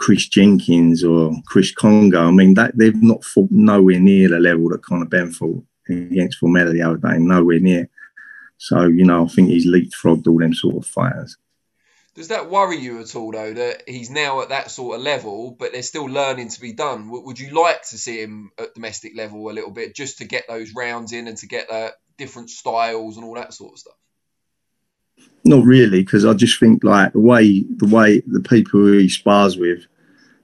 Chris 0.00 0.28
Jenkins 0.28 1.04
or 1.04 1.30
Chris 1.44 1.72
Kongo. 1.74 2.26
I 2.26 2.30
mean, 2.30 2.54
that 2.54 2.72
they've 2.74 3.02
not 3.02 3.22
fought 3.22 3.50
nowhere 3.50 4.00
near 4.00 4.30
the 4.30 4.40
level 4.40 4.70
that 4.70 4.82
Conor 4.82 5.04
Benn 5.04 5.30
fought 5.30 5.62
against 5.90 6.40
Formella 6.40 6.72
the 6.72 6.80
other 6.80 6.96
day, 6.96 7.18
nowhere 7.18 7.60
near. 7.60 7.86
So, 8.56 8.84
you 8.84 9.04
know, 9.04 9.24
I 9.24 9.28
think 9.28 9.48
he's 9.48 9.66
leapfrogged 9.66 10.26
all 10.26 10.38
them 10.38 10.54
sort 10.54 10.76
of 10.76 10.86
fighters. 10.86 11.36
Does 12.14 12.28
that 12.28 12.50
worry 12.50 12.78
you 12.78 13.00
at 13.00 13.14
all, 13.14 13.30
though, 13.30 13.54
that 13.54 13.84
he's 13.88 14.10
now 14.10 14.42
at 14.42 14.48
that 14.48 14.70
sort 14.70 14.96
of 14.96 15.02
level, 15.02 15.54
but 15.56 15.72
there's 15.72 15.86
still 15.86 16.06
learning 16.06 16.48
to 16.48 16.60
be 16.60 16.72
done? 16.72 17.08
Would 17.08 17.38
you 17.38 17.50
like 17.50 17.82
to 17.90 17.98
see 17.98 18.20
him 18.20 18.50
at 18.58 18.74
domestic 18.74 19.16
level 19.16 19.48
a 19.48 19.52
little 19.52 19.70
bit, 19.70 19.94
just 19.94 20.18
to 20.18 20.24
get 20.24 20.46
those 20.48 20.74
rounds 20.74 21.12
in 21.12 21.28
and 21.28 21.36
to 21.38 21.46
get 21.46 21.68
the 21.68 21.94
different 22.18 22.50
styles 22.50 23.16
and 23.16 23.24
all 23.24 23.36
that 23.36 23.54
sort 23.54 23.74
of 23.74 23.78
stuff? 23.78 23.94
Not 25.44 25.64
really, 25.64 26.02
because 26.02 26.24
I 26.24 26.34
just 26.34 26.58
think 26.58 26.82
like 26.84 27.12
the 27.12 27.20
way 27.20 27.64
the 27.76 27.86
way 27.86 28.22
the 28.26 28.40
people 28.40 28.86
he 28.86 29.08
spars 29.08 29.56
with, 29.56 29.86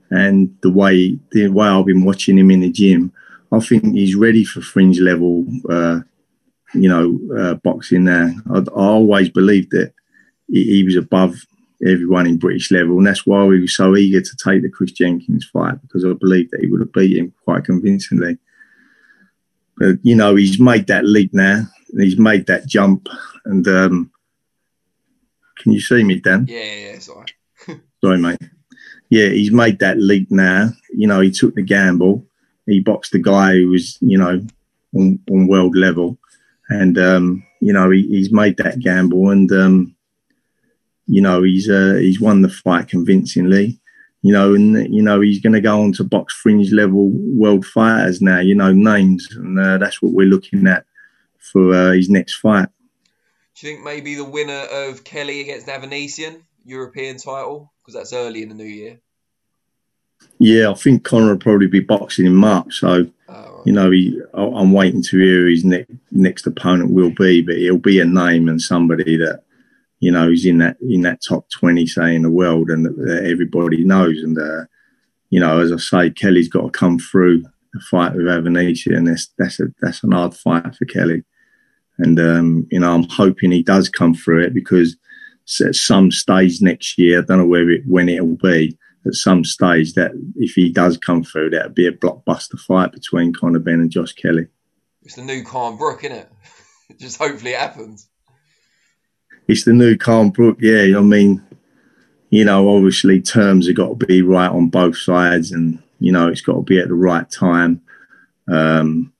and 0.09 0.55
the 0.61 0.71
way 0.71 1.19
the 1.31 1.49
way 1.49 1.67
I've 1.67 1.85
been 1.85 2.05
watching 2.05 2.37
him 2.37 2.49
in 2.49 2.61
the 2.61 2.71
gym, 2.71 3.11
I 3.51 3.59
think 3.59 3.93
he's 3.93 4.15
ready 4.15 4.43
for 4.43 4.61
fringe 4.61 4.99
level, 4.99 5.45
uh, 5.69 5.99
you 6.73 6.89
know, 6.89 7.19
uh, 7.37 7.53
boxing 7.55 8.05
There, 8.05 8.33
I, 8.51 8.57
I, 8.57 8.63
always 8.71 9.29
believed 9.29 9.71
that 9.71 9.93
he, 10.47 10.63
he, 10.63 10.83
was 10.83 10.95
above 10.95 11.35
everyone 11.85 12.27
in 12.27 12.37
British 12.37 12.71
level, 12.71 12.97
and 12.97 13.07
that's 13.07 13.25
why 13.25 13.43
we 13.45 13.59
were 13.59 13.67
so 13.67 13.95
eager 13.95 14.21
to 14.21 14.37
take 14.37 14.61
the 14.61 14.69
Chris 14.69 14.91
Jenkins 14.91 15.49
fight 15.51 15.81
because 15.81 16.05
I 16.05 16.13
believe 16.13 16.49
that 16.51 16.61
he 16.61 16.67
would 16.67 16.81
have 16.81 16.93
beat 16.93 17.17
him 17.17 17.33
quite 17.43 17.65
convincingly. 17.65 18.37
But 19.77 19.97
you 20.01 20.15
know, 20.15 20.35
he's 20.35 20.59
made 20.59 20.87
that 20.87 21.05
leap 21.05 21.33
now, 21.33 21.63
and 21.93 22.03
he's 22.03 22.17
made 22.17 22.47
that 22.47 22.67
jump, 22.67 23.07
and 23.45 23.67
um, 23.67 24.11
can 25.59 25.71
you 25.71 25.81
see 25.81 26.03
me, 26.03 26.19
Dan? 26.19 26.45
Yeah, 26.49 26.73
yeah, 26.73 26.99
sorry. 26.99 27.27
sorry, 28.03 28.17
mate. 28.17 28.39
Yeah, 29.09 29.29
he's 29.29 29.51
made 29.51 29.79
that 29.79 29.97
leap 29.97 30.29
now. 30.31 30.69
You 30.93 31.07
know, 31.07 31.21
he 31.21 31.31
took 31.31 31.55
the 31.55 31.61
gamble. 31.61 32.25
He 32.65 32.81
boxed 32.81 33.13
the 33.13 33.19
guy 33.19 33.53
who 33.53 33.69
was, 33.69 33.97
you 34.01 34.17
know, 34.17 34.41
on, 34.95 35.19
on 35.31 35.47
world 35.47 35.75
level, 35.75 36.17
and 36.69 36.97
um, 36.97 37.43
you 37.61 37.71
know, 37.71 37.89
he, 37.89 38.07
he's 38.07 38.31
made 38.31 38.57
that 38.57 38.79
gamble, 38.79 39.29
and 39.29 39.51
um, 39.51 39.95
you 41.07 41.21
know, 41.21 41.43
he's 41.43 41.69
uh, 41.69 41.97
he's 41.99 42.21
won 42.21 42.41
the 42.41 42.49
fight 42.49 42.87
convincingly. 42.87 43.79
You 44.23 44.33
know, 44.33 44.55
and 44.55 44.93
you 44.93 45.01
know 45.01 45.21
he's 45.21 45.39
going 45.39 45.53
to 45.53 45.61
go 45.61 45.81
on 45.81 45.93
to 45.93 46.03
box 46.03 46.33
fringe 46.33 46.71
level 46.71 47.09
world 47.11 47.65
fighters 47.65 48.21
now. 48.21 48.39
You 48.39 48.55
know, 48.55 48.73
names, 48.73 49.27
and 49.31 49.59
uh, 49.59 49.77
that's 49.77 50.01
what 50.01 50.13
we're 50.13 50.27
looking 50.27 50.67
at 50.67 50.85
for 51.39 51.73
uh, 51.73 51.91
his 51.91 52.09
next 52.09 52.35
fight. 52.35 52.67
Do 53.55 53.67
you 53.67 53.73
think 53.73 53.85
maybe 53.85 54.15
the 54.15 54.25
winner 54.25 54.65
of 54.71 55.03
Kelly 55.03 55.41
against 55.41 55.67
Avanesyan 55.67 56.41
European 56.65 57.17
title 57.17 57.71
because 57.81 57.93
that's 57.93 58.13
early 58.13 58.43
in 58.43 58.49
the 58.49 58.55
new 58.55 58.63
year? 58.63 58.99
Yeah, 60.39 60.69
I 60.69 60.73
think 60.73 61.03
Conor 61.03 61.31
will 61.31 61.37
probably 61.37 61.67
be 61.67 61.79
boxing 61.79 62.25
in 62.25 62.35
March. 62.35 62.79
So, 62.79 63.07
oh, 63.29 63.33
right. 63.33 63.61
you 63.65 63.73
know, 63.73 63.89
he, 63.91 64.19
I'm 64.33 64.71
waiting 64.71 65.01
to 65.03 65.17
hear 65.17 65.43
who 65.43 65.49
his 65.49 65.63
ne- 65.63 65.85
next 66.11 66.45
opponent 66.45 66.91
will 66.91 67.11
be, 67.11 67.41
but 67.41 67.57
he'll 67.57 67.77
be 67.77 67.99
a 67.99 68.05
name 68.05 68.47
and 68.47 68.61
somebody 68.61 69.17
that, 69.17 69.43
you 69.99 70.11
know, 70.11 70.29
is 70.29 70.45
in 70.45 70.59
that 70.59 70.77
in 70.81 71.01
that 71.01 71.21
top 71.27 71.49
20, 71.49 71.87
say, 71.87 72.15
in 72.15 72.23
the 72.23 72.29
world 72.29 72.69
and 72.69 72.85
that, 72.85 73.25
everybody 73.25 73.83
knows. 73.83 74.21
And, 74.21 74.37
uh, 74.37 74.65
you 75.29 75.39
know, 75.39 75.59
as 75.59 75.71
I 75.71 75.77
say, 75.77 76.09
Kelly's 76.09 76.49
got 76.49 76.61
to 76.61 76.69
come 76.69 76.99
through 76.99 77.43
the 77.73 77.79
fight 77.79 78.13
with 78.13 78.25
Avanesyan, 78.25 78.97
and 78.97 79.07
that's, 79.07 79.29
that's, 79.37 79.59
a, 79.59 79.65
that's 79.81 80.03
an 80.03 80.11
hard 80.11 80.35
fight 80.35 80.75
for 80.75 80.85
Kelly. 80.85 81.23
And, 81.97 82.19
um, 82.19 82.67
you 82.71 82.79
know, 82.79 82.93
I'm 82.93 83.09
hoping 83.09 83.51
he 83.51 83.63
does 83.63 83.89
come 83.89 84.13
through 84.13 84.43
it 84.43 84.53
because 84.53 84.95
at 85.61 85.75
some 85.75 86.11
stage 86.11 86.61
next 86.61 86.97
year, 86.97 87.19
I 87.19 87.21
don't 87.23 87.39
know 87.39 87.45
where 87.45 87.69
it, 87.69 87.81
when 87.87 88.09
it'll 88.09 88.37
be, 88.37 88.77
at 89.07 89.15
some 89.15 89.43
stage 89.43 89.93
that 89.93 90.11
if 90.35 90.51
he 90.51 90.71
does 90.71 90.97
come 90.97 91.23
through, 91.23 91.51
that'll 91.51 91.71
be 91.71 91.87
a 91.87 91.91
blockbuster 91.91 92.59
fight 92.59 92.91
between 92.91 93.33
Conor 93.33 93.59
Benn 93.59 93.79
and 93.79 93.89
Josh 93.89 94.13
Kelly. 94.13 94.47
It's 95.03 95.15
the 95.15 95.23
new 95.23 95.43
Khan 95.43 95.77
Brook, 95.77 96.03
isn't 96.03 96.17
it? 96.17 96.29
Just 96.99 97.17
hopefully 97.17 97.51
it 97.51 97.59
happens. 97.59 98.09
It's 99.47 99.63
the 99.63 99.73
new 99.73 99.97
Khan 99.97 100.29
Brook, 100.29 100.57
yeah. 100.59 100.97
I 100.97 101.01
mean, 101.01 101.43
you 102.29 102.43
know, 102.43 102.75
obviously 102.75 103.21
terms 103.21 103.67
have 103.67 103.75
got 103.75 103.99
to 103.99 104.05
be 104.05 104.21
right 104.21 104.51
on 104.51 104.69
both 104.69 104.97
sides 104.97 105.51
and, 105.51 105.81
you 105.99 106.11
know, 106.11 106.27
it's 106.27 106.41
got 106.41 106.55
to 106.55 106.61
be 106.61 106.79
at 106.79 106.89
the 106.89 106.93
right 106.93 107.29
time. 107.29 107.81
Um, 108.49 109.13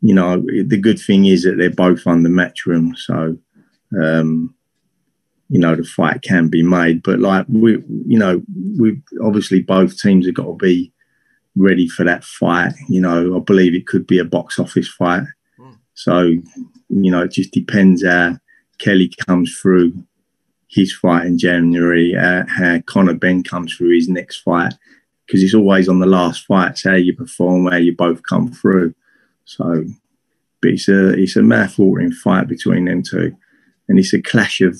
you 0.00 0.14
know, 0.14 0.40
the 0.40 0.76
good 0.76 0.98
thing 0.98 1.26
is 1.26 1.42
that 1.42 1.56
they're 1.56 1.70
both 1.70 2.06
under 2.06 2.28
matchroom, 2.28 2.96
so 2.96 3.36
um, 4.00 4.54
you 5.48 5.58
know 5.58 5.74
the 5.74 5.84
fight 5.84 6.22
can 6.22 6.48
be 6.48 6.62
made. 6.62 7.02
But 7.02 7.18
like 7.18 7.46
we, 7.48 7.82
you 8.06 8.18
know, 8.18 8.42
we 8.78 9.00
obviously 9.22 9.62
both 9.62 9.98
teams 9.98 10.26
have 10.26 10.36
got 10.36 10.44
to 10.44 10.54
be 10.54 10.92
ready 11.56 11.88
for 11.88 12.04
that 12.04 12.22
fight. 12.22 12.74
You 12.88 13.00
know, 13.00 13.36
I 13.36 13.40
believe 13.40 13.74
it 13.74 13.86
could 13.86 14.06
be 14.06 14.18
a 14.18 14.24
box 14.24 14.58
office 14.58 14.88
fight. 14.88 15.24
Mm. 15.58 15.78
So, 15.94 16.20
you 16.22 17.10
know, 17.10 17.22
it 17.22 17.32
just 17.32 17.52
depends 17.52 18.04
how 18.04 18.36
Kelly 18.78 19.12
comes 19.26 19.56
through 19.58 20.04
his 20.68 20.92
fight 20.94 21.26
in 21.26 21.38
January, 21.38 22.14
uh, 22.14 22.44
how 22.46 22.80
Conor 22.86 23.14
Benn 23.14 23.42
comes 23.42 23.74
through 23.74 23.94
his 23.94 24.08
next 24.08 24.40
fight, 24.42 24.74
because 25.26 25.42
it's 25.42 25.54
always 25.54 25.88
on 25.88 25.98
the 25.98 26.06
last 26.06 26.46
fights 26.46 26.84
how 26.84 26.94
you 26.94 27.14
perform, 27.14 27.66
how 27.66 27.76
you 27.76 27.96
both 27.96 28.22
come 28.22 28.52
through. 28.52 28.94
So, 29.44 29.84
but 30.60 30.70
it's 30.70 30.88
a 30.88 31.10
it's 31.10 31.36
a 31.36 31.42
mouth-watering 31.42 32.12
fight 32.12 32.48
between 32.48 32.84
them 32.84 33.02
two, 33.02 33.34
and 33.88 33.98
it's 33.98 34.12
a 34.12 34.20
clash 34.20 34.60
of 34.60 34.78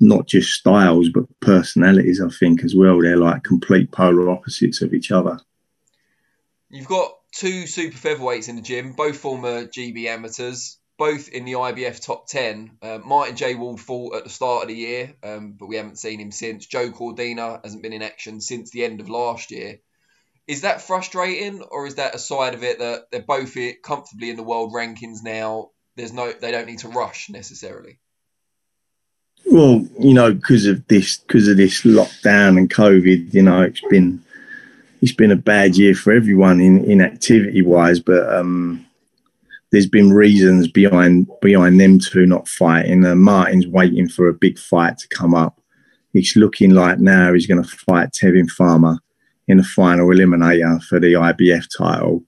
not 0.00 0.26
just 0.26 0.52
styles 0.52 1.08
but 1.10 1.24
personalities. 1.40 2.20
I 2.20 2.28
think 2.28 2.64
as 2.64 2.74
well. 2.74 3.00
They're 3.00 3.16
like 3.16 3.44
complete 3.44 3.92
polar 3.92 4.30
opposites 4.30 4.80
of 4.80 4.94
each 4.94 5.10
other. 5.10 5.40
You've 6.70 6.88
got 6.88 7.12
two 7.32 7.66
super 7.66 7.96
featherweights 7.96 8.48
in 8.48 8.56
the 8.56 8.62
gym, 8.62 8.92
both 8.92 9.18
former 9.18 9.66
GB 9.66 10.06
amateurs, 10.06 10.78
both 10.98 11.28
in 11.28 11.44
the 11.44 11.52
IBF 11.52 12.04
top 12.04 12.26
10. 12.26 12.78
Uh, 12.80 12.98
Martin 13.04 13.36
J. 13.36 13.54
Ward 13.54 13.80
fought 13.80 14.16
at 14.16 14.24
the 14.24 14.30
start 14.30 14.62
of 14.62 14.68
the 14.68 14.74
year, 14.74 15.14
um, 15.22 15.52
but 15.58 15.66
we 15.66 15.76
haven't 15.76 15.98
seen 15.98 16.20
him 16.20 16.32
since. 16.32 16.66
Joe 16.66 16.90
Cordina 16.90 17.62
hasn't 17.62 17.82
been 17.82 17.92
in 17.92 18.02
action 18.02 18.40
since 18.40 18.70
the 18.70 18.84
end 18.84 19.00
of 19.00 19.08
last 19.08 19.50
year. 19.50 19.80
Is 20.46 20.62
that 20.62 20.80
frustrating, 20.80 21.62
or 21.62 21.86
is 21.86 21.96
that 21.96 22.14
a 22.14 22.18
side 22.18 22.54
of 22.54 22.62
it 22.62 22.78
that 22.78 23.10
they're 23.10 23.20
both 23.20 23.56
comfortably 23.82 24.30
in 24.30 24.36
the 24.36 24.42
world 24.42 24.72
rankings 24.72 25.22
now? 25.22 25.70
There's 25.96 26.12
no, 26.12 26.32
they 26.32 26.52
don't 26.52 26.66
need 26.66 26.78
to 26.80 26.88
rush 26.88 27.28
necessarily. 27.30 27.98
Well, 29.50 29.86
you 29.98 30.14
know, 30.14 30.32
because 30.32 30.66
of 30.66 30.86
this, 30.86 31.18
because 31.18 31.48
of 31.48 31.56
this 31.56 31.82
lockdown 31.82 32.58
and 32.58 32.70
COVID, 32.70 33.34
you 33.34 33.42
know, 33.42 33.62
it's 33.62 33.82
been 33.90 34.24
it's 35.02 35.12
been 35.12 35.30
a 35.30 35.36
bad 35.36 35.76
year 35.76 35.94
for 35.94 36.12
everyone 36.12 36.60
in 36.60 36.84
in 36.84 37.00
activity 37.00 37.62
wise. 37.62 38.00
But 38.00 38.32
um, 38.32 38.85
there's 39.72 39.88
been 39.88 40.12
reasons 40.12 40.68
behind 40.68 41.28
behind 41.40 41.80
them 41.80 41.98
two 41.98 42.26
not 42.26 42.48
fighting. 42.48 43.04
Uh, 43.04 43.14
Martin's 43.14 43.66
waiting 43.66 44.08
for 44.08 44.28
a 44.28 44.34
big 44.34 44.58
fight 44.58 44.98
to 44.98 45.08
come 45.08 45.34
up. 45.34 45.60
It's 46.14 46.36
looking 46.36 46.70
like 46.70 46.98
now 46.98 47.32
he's 47.32 47.46
going 47.46 47.62
to 47.62 47.68
fight 47.68 48.12
Tevin 48.12 48.48
Farmer 48.48 48.98
in 49.48 49.58
the 49.58 49.64
final 49.64 50.08
eliminator 50.08 50.82
for 50.84 50.98
the 50.98 51.12
IBF 51.12 51.66
title, 51.76 52.24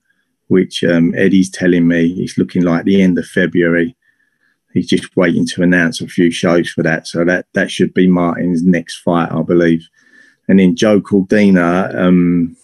which 0.47 0.83
um, 0.83 1.13
Eddie's 1.15 1.49
telling 1.49 1.87
me 1.87 2.11
it's 2.17 2.37
looking 2.37 2.63
like 2.63 2.85
the 2.85 3.01
end 3.01 3.17
of 3.17 3.25
February. 3.25 3.95
He's 4.73 4.87
just 4.87 5.15
waiting 5.17 5.47
to 5.47 5.63
announce 5.63 6.01
a 6.01 6.07
few 6.07 6.29
shows 6.29 6.69
for 6.69 6.83
that. 6.83 7.07
So 7.07 7.25
that 7.25 7.47
that 7.53 7.71
should 7.71 7.93
be 7.93 8.07
Martin's 8.07 8.63
next 8.63 8.97
fight, 8.97 9.31
I 9.31 9.41
believe. 9.41 9.87
And 10.47 10.59
then 10.59 10.75
Joe 10.75 10.99
Cordina, 10.99 11.95
um, 11.95 12.55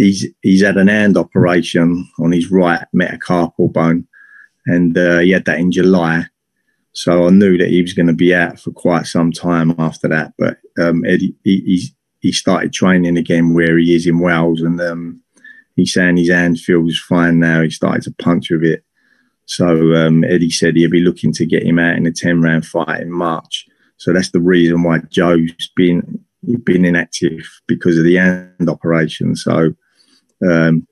he's 0.00 0.26
he's 0.42 0.62
had 0.62 0.76
an 0.76 0.88
hand 0.88 1.16
operation 1.16 2.08
on 2.18 2.32
his 2.32 2.50
right 2.50 2.84
metacarpal 2.94 3.72
bone, 3.72 4.06
and 4.66 4.96
uh, 4.96 5.18
he 5.18 5.30
had 5.30 5.44
that 5.44 5.58
in 5.58 5.70
July. 5.70 6.26
So 6.92 7.26
I 7.26 7.30
knew 7.30 7.56
that 7.58 7.68
he 7.68 7.82
was 7.82 7.92
going 7.92 8.08
to 8.08 8.12
be 8.12 8.34
out 8.34 8.58
for 8.58 8.72
quite 8.72 9.06
some 9.06 9.30
time 9.30 9.74
after 9.78 10.08
that. 10.08 10.32
But 10.36 10.58
um, 10.78 11.04
Eddie, 11.04 11.36
he, 11.44 11.88
he 12.18 12.32
started 12.32 12.72
training 12.72 13.16
again 13.16 13.54
where 13.54 13.78
he 13.78 13.94
is 13.94 14.06
in 14.06 14.18
Wales, 14.18 14.60
and 14.60 14.80
um, 14.80 15.20
he's 15.76 15.92
saying 15.92 16.16
his 16.16 16.30
hand 16.30 16.58
feels 16.58 16.98
fine 16.98 17.38
now. 17.38 17.62
He 17.62 17.70
started 17.70 18.02
to 18.04 18.14
punch 18.22 18.50
with 18.50 18.64
it. 18.64 18.84
So 19.46 19.94
um, 19.94 20.24
Eddie 20.24 20.50
said 20.50 20.76
he'll 20.76 20.90
be 20.90 21.00
looking 21.00 21.32
to 21.34 21.46
get 21.46 21.62
him 21.62 21.78
out 21.78 21.96
in 21.96 22.06
a 22.06 22.12
ten 22.12 22.40
round 22.40 22.66
fight 22.66 23.00
in 23.00 23.12
March. 23.12 23.66
So 23.98 24.12
that's 24.12 24.30
the 24.30 24.40
reason 24.40 24.82
why 24.82 25.00
Joe's 25.10 25.70
been 25.76 26.24
been 26.64 26.86
inactive 26.86 27.46
because 27.68 27.98
of 27.98 28.04
the 28.04 28.16
hand 28.16 28.70
operation. 28.70 29.36
So 29.36 29.74
um, 30.48 30.86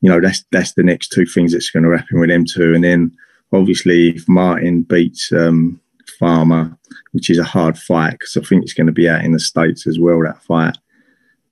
you 0.00 0.10
know 0.10 0.20
that's 0.20 0.44
that's 0.52 0.74
the 0.74 0.82
next 0.82 1.08
two 1.08 1.26
things 1.26 1.52
that's 1.52 1.70
going 1.70 1.84
to 1.84 1.96
happen 1.96 2.20
with 2.20 2.30
them 2.30 2.44
two, 2.44 2.74
and 2.74 2.84
then 2.84 3.16
obviously 3.52 4.10
if 4.10 4.28
Martin 4.28 4.82
beats 4.82 5.32
um, 5.32 5.80
Farmer, 6.18 6.76
which 7.12 7.30
is 7.30 7.38
a 7.38 7.44
hard 7.44 7.78
fight 7.78 8.12
because 8.12 8.36
I 8.36 8.40
think 8.40 8.62
it's 8.62 8.74
going 8.74 8.86
to 8.86 8.92
be 8.92 9.08
out 9.08 9.24
in 9.24 9.32
the 9.32 9.40
states 9.40 9.86
as 9.86 9.98
well. 9.98 10.22
That 10.22 10.42
fight, 10.42 10.76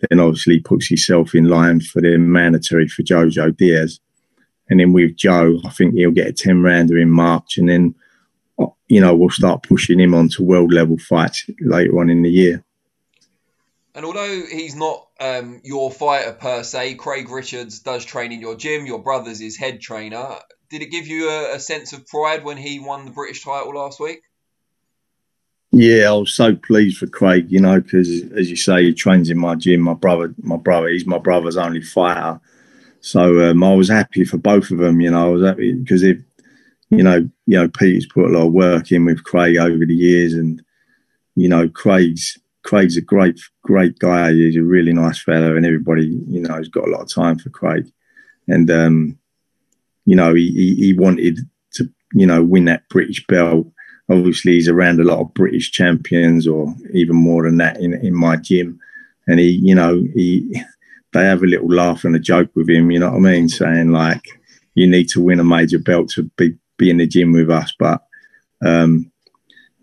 then 0.09 0.21
obviously 0.21 0.61
puts 0.61 0.89
himself 0.89 1.35
in 1.35 1.49
line 1.49 1.81
for 1.81 2.01
the 2.01 2.17
mandatory 2.19 2.89
for 2.89 3.03
Jojo 3.03 3.57
Diaz, 3.57 4.01
and 4.69 4.81
then 4.81 4.93
with 4.93 5.17
Joe, 5.17 5.59
I 5.65 5.71
think 5.71 5.95
he'll 5.95 6.11
get 6.11 6.29
a 6.29 6.33
ten 6.33 6.63
rounder 6.63 6.99
in 6.99 7.11
March, 7.11 7.59
and 7.59 7.69
then 7.69 7.95
you 8.89 9.01
know 9.01 9.15
we'll 9.15 9.31
start 9.31 9.63
pushing 9.63 10.01
him 10.01 10.15
on 10.15 10.29
to 10.31 10.43
world 10.43 10.73
level 10.73 10.99
fights 10.99 11.49
later 11.61 11.99
on 11.99 12.11
in 12.11 12.23
the 12.23 12.31
year. 12.31 12.65
And 13.95 14.05
although 14.05 14.43
he's 14.51 14.77
not 14.77 15.06
um, 15.21 15.61
your 15.65 15.91
fighter 15.91 16.33
per 16.33 16.63
se, 16.63 16.95
Craig 16.95 17.29
Richards 17.31 17.81
does 17.81 18.05
train 18.05 18.33
in 18.33 18.41
your 18.41 18.57
gym. 18.57 18.87
Your 18.87 19.03
brother's 19.03 19.41
his 19.41 19.57
head 19.57 19.81
trainer. 19.81 20.37
Did 20.71 20.83
it 20.83 20.91
give 20.91 21.07
you 21.07 21.31
a, 21.31 21.55
a 21.55 21.61
sense 21.61 21.93
of 21.93 22.07
pride 22.07 22.45
when 22.45 22.57
he 22.57 22.81
won 22.81 23.05
the 23.05 23.13
British 23.13 23.45
title 23.45 23.75
last 23.75 24.01
week? 24.01 24.21
Yeah, 25.73 26.11
I 26.11 26.13
was 26.13 26.33
so 26.33 26.55
pleased 26.55 26.99
for 26.99 27.07
Craig, 27.07 27.51
you 27.51 27.61
know, 27.61 27.81
because 27.81 28.09
as 28.33 28.49
you 28.49 28.57
say, 28.57 28.85
he 28.85 28.95
trains 28.95 29.31
in 29.31 29.39
my 29.39 29.55
gym. 29.55 29.81
My 29.81 29.95
brother, 29.95 30.35
my 30.39 30.57
brother, 30.57 30.89
he's 30.89 31.07
my 31.07 31.19
brother's 31.19 31.57
only 31.57 31.83
fighter. 31.83 32.41
So 33.01 33.51
um, 33.51 33.63
I 33.63 33.75
was 33.75 33.89
happy 33.89 34.25
for 34.25 34.39
both 34.39 34.71
of 34.71 34.79
them, 34.79 35.01
you 35.01 35.11
know. 35.11 35.27
I 35.27 35.29
was 35.29 35.45
happy 35.45 35.73
because 35.73 36.03
if, 36.03 36.19
you 36.91 37.03
know, 37.03 37.29
you 37.47 37.59
know, 37.59 37.69
Peter's 37.69 38.07
put 38.07 38.25
a 38.25 38.33
lot 38.33 38.47
of 38.47 38.53
work 38.53 38.91
in 38.91 39.05
with 39.05 39.25
Craig 39.25 39.59
over 39.59 39.85
the 39.85 39.95
years, 39.95 40.35
and 40.35 40.63
you 41.35 41.49
know, 41.49 41.69
Craig's 41.69 42.39
Craig's 42.67 42.97
a 42.97 43.01
great, 43.01 43.41
great 43.63 43.99
guy. 43.99 44.33
He's 44.33 44.57
a 44.57 44.63
really 44.63 44.93
nice 44.93 45.21
fellow, 45.23 45.57
and 45.57 45.65
everybody, 45.65 46.07
you 46.29 46.41
know, 46.41 46.55
has 46.55 46.69
got 46.69 46.87
a 46.87 46.91
lot 46.91 47.03
of 47.03 47.09
time 47.09 47.39
for 47.39 47.51
Craig. 47.51 47.91
And 48.49 48.71
um, 48.71 49.19
you 50.05 50.17
know, 50.17 50.35
he, 50.35 50.51
he, 50.53 50.75
he 50.75 50.93
wanted 50.93 51.39
to, 51.75 51.89
you 52.13 52.27
know, 52.27 52.43
win 52.43 52.67
that 52.67 52.89
British 52.89 53.27
belt 53.27 53.67
obviously 54.09 54.53
he's 54.53 54.69
around 54.69 55.01
a 55.01 55.05
lot 55.05 55.21
of 55.21 55.35
British 55.35 55.71
champions 55.73 56.47
or 56.47 56.75
even 56.93 57.17
more 57.17 57.45
than 57.45 57.57
that 57.59 57.81
in, 57.81 57.95
in 57.95 58.15
my 58.15 58.37
gym. 58.37 58.79
And 59.27 59.41
he, 59.41 59.49
you 59.49 59.75
know, 59.75 60.05
he 60.15 60.63
they 61.13 61.25
have 61.25 61.43
a 61.43 61.47
little 61.47 61.69
laugh 61.69 62.05
and 62.05 62.15
a 62.15 62.21
joke 62.21 62.51
with 62.55 62.69
him, 62.69 62.91
you 62.91 62.99
know 62.99 63.11
what 63.11 63.17
I 63.17 63.21
mean? 63.21 63.49
Saying 63.49 63.91
like 63.91 64.23
you 64.75 64.87
need 64.87 65.09
to 65.11 65.23
win 65.23 65.41
a 65.41 65.45
major 65.45 65.79
belt 65.79 66.11
to 66.11 66.25
be, 66.37 66.57
be 66.77 66.91
in 66.91 66.99
the 66.99 67.07
gym 67.07 67.33
with 67.33 67.51
us. 67.51 67.75
But 67.79 68.03
um, 68.65 69.11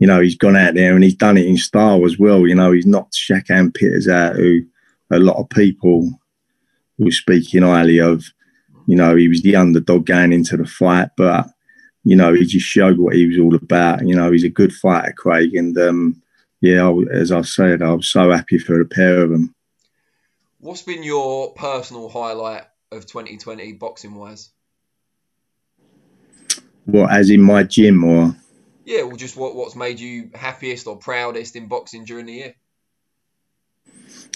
you 0.03 0.07
know, 0.07 0.19
he's 0.19 0.35
gone 0.35 0.57
out 0.57 0.73
there 0.73 0.95
and 0.95 1.01
he's 1.01 1.15
done 1.15 1.37
it 1.37 1.47
in 1.47 1.55
style 1.55 2.05
as 2.05 2.19
well. 2.19 2.45
You 2.45 2.55
know, 2.55 2.73
he's 2.73 2.85
knocked 2.85 3.13
Shakhan 3.13 3.73
Pitters 3.73 4.09
out, 4.09 4.35
who 4.35 4.59
a 5.09 5.17
lot 5.17 5.37
of 5.37 5.47
people 5.47 6.11
were 6.97 7.09
speaking 7.09 7.61
highly 7.61 8.01
of. 8.01 8.25
You 8.85 8.97
know, 8.97 9.15
he 9.15 9.29
was 9.29 9.41
the 9.43 9.55
underdog 9.55 10.05
going 10.05 10.33
into 10.33 10.57
the 10.57 10.65
fight, 10.65 11.11
but 11.15 11.47
you 12.03 12.17
know, 12.17 12.33
he 12.33 12.43
just 12.43 12.65
showed 12.65 12.97
what 12.97 13.15
he 13.15 13.27
was 13.27 13.39
all 13.39 13.55
about. 13.55 14.05
You 14.05 14.13
know, 14.13 14.29
he's 14.29 14.43
a 14.43 14.49
good 14.49 14.73
fighter, 14.73 15.13
Craig. 15.17 15.55
And 15.55 15.77
um, 15.77 16.21
yeah, 16.59 16.85
I, 16.85 16.93
as 17.13 17.31
I 17.31 17.41
said, 17.41 17.81
I 17.81 17.93
was 17.93 18.09
so 18.09 18.29
happy 18.29 18.57
for 18.57 18.77
the 18.77 18.83
pair 18.83 19.21
of 19.21 19.29
them. 19.29 19.55
What's 20.59 20.81
been 20.81 21.03
your 21.03 21.53
personal 21.53 22.09
highlight 22.09 22.65
of 22.91 23.05
2020 23.05 23.71
boxing 23.71 24.15
wise? 24.15 24.49
Well, 26.87 27.07
as 27.07 27.29
in 27.29 27.41
my 27.41 27.63
gym 27.63 28.03
or? 28.03 28.35
Yeah, 28.85 29.03
well, 29.03 29.15
just 29.15 29.37
what, 29.37 29.55
what's 29.55 29.75
made 29.75 29.99
you 29.99 30.29
happiest 30.33 30.87
or 30.87 30.97
proudest 30.97 31.55
in 31.55 31.67
boxing 31.67 32.03
during 32.03 32.25
the 32.25 32.33
year? 32.33 32.55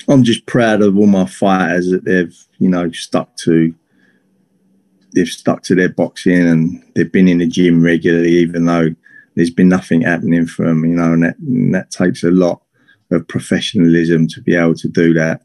I'm 0.08 0.24
just 0.24 0.46
proud 0.46 0.82
of 0.82 0.98
all 0.98 1.08
my 1.08 1.26
fighters 1.26 1.90
that 1.90 2.06
they've, 2.06 2.36
you 2.60 2.70
know, 2.70 2.92
stuck 2.92 3.36
to 3.38 3.74
they've 5.14 5.28
stuck 5.28 5.64
to 5.64 5.76
their 5.76 5.90
boxing 5.90 6.48
and 6.48 6.84
they've 6.96 7.12
been 7.12 7.28
in 7.28 7.40
the 7.40 7.48
gym 7.48 7.82
regularly, 7.82 8.32
even 8.32 8.66
though 8.66 8.90
there's 9.36 9.50
been 9.50 9.70
nothing 9.70 10.02
happening 10.02 10.46
for 10.46 10.66
them, 10.66 10.86
you 10.86 10.96
know, 10.96 11.14
and 11.14 11.24
that, 11.24 11.38
and 11.40 11.74
that 11.74 11.92
takes 11.92 12.24
a 12.24 12.32
lot 12.32 12.62
of 13.12 13.28
professionalism 13.28 14.28
to 14.28 14.42
be 14.42 14.56
able 14.56 14.76
to 14.76 14.88
do 14.88 15.14
that. 15.14 15.42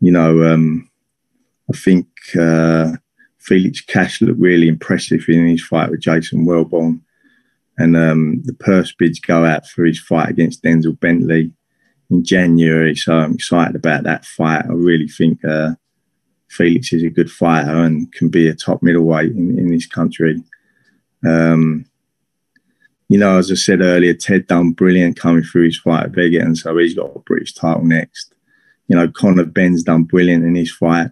You 0.00 0.12
know, 0.12 0.52
um, 0.52 0.90
I 1.72 1.76
think 1.76 2.06
uh, 2.38 2.92
Felix 3.38 3.80
Cash 3.80 4.22
looked 4.22 4.40
really 4.40 4.68
impressive 4.68 5.24
in 5.28 5.48
his 5.48 5.64
fight 5.64 5.90
with 5.90 6.00
Jason 6.00 6.46
Welborn. 6.46 7.00
And 7.80 7.96
um, 7.96 8.42
the 8.44 8.52
purse 8.52 8.92
bids 8.92 9.18
go 9.18 9.46
out 9.46 9.66
for 9.66 9.86
his 9.86 9.98
fight 9.98 10.28
against 10.28 10.62
Denzel 10.62 11.00
Bentley 11.00 11.50
in 12.10 12.22
January. 12.22 12.94
So 12.94 13.14
I'm 13.14 13.32
excited 13.32 13.74
about 13.74 14.02
that 14.04 14.26
fight. 14.26 14.66
I 14.66 14.72
really 14.72 15.08
think 15.08 15.42
uh, 15.46 15.70
Felix 16.50 16.92
is 16.92 17.04
a 17.04 17.08
good 17.08 17.30
fighter 17.30 17.82
and 17.82 18.12
can 18.12 18.28
be 18.28 18.48
a 18.48 18.54
top 18.54 18.82
middleweight 18.82 19.30
in, 19.32 19.58
in 19.58 19.70
this 19.70 19.86
country. 19.86 20.42
Um, 21.26 21.86
you 23.08 23.18
know, 23.18 23.38
as 23.38 23.50
I 23.50 23.54
said 23.54 23.80
earlier, 23.80 24.12
Ted 24.12 24.46
done 24.46 24.72
brilliant 24.72 25.18
coming 25.18 25.42
through 25.42 25.64
his 25.64 25.78
fight 25.78 26.04
at 26.04 26.10
Vega, 26.10 26.40
and 26.40 26.58
so 26.58 26.76
he's 26.76 26.94
got 26.94 27.16
a 27.16 27.20
British 27.20 27.54
title 27.54 27.84
next. 27.84 28.34
You 28.88 28.96
know, 28.96 29.08
Conor 29.08 29.46
Benn's 29.46 29.82
done 29.82 30.04
brilliant 30.04 30.44
in 30.44 30.54
his 30.54 30.70
fight. 30.70 31.10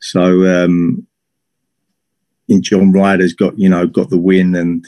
So, 0.00 0.64
um, 0.64 1.06
in 2.48 2.62
John 2.62 2.92
Ryder's 2.92 3.34
got 3.34 3.58
you 3.58 3.68
know 3.68 3.86
got 3.86 4.10
the 4.10 4.18
win 4.18 4.54
and 4.56 4.84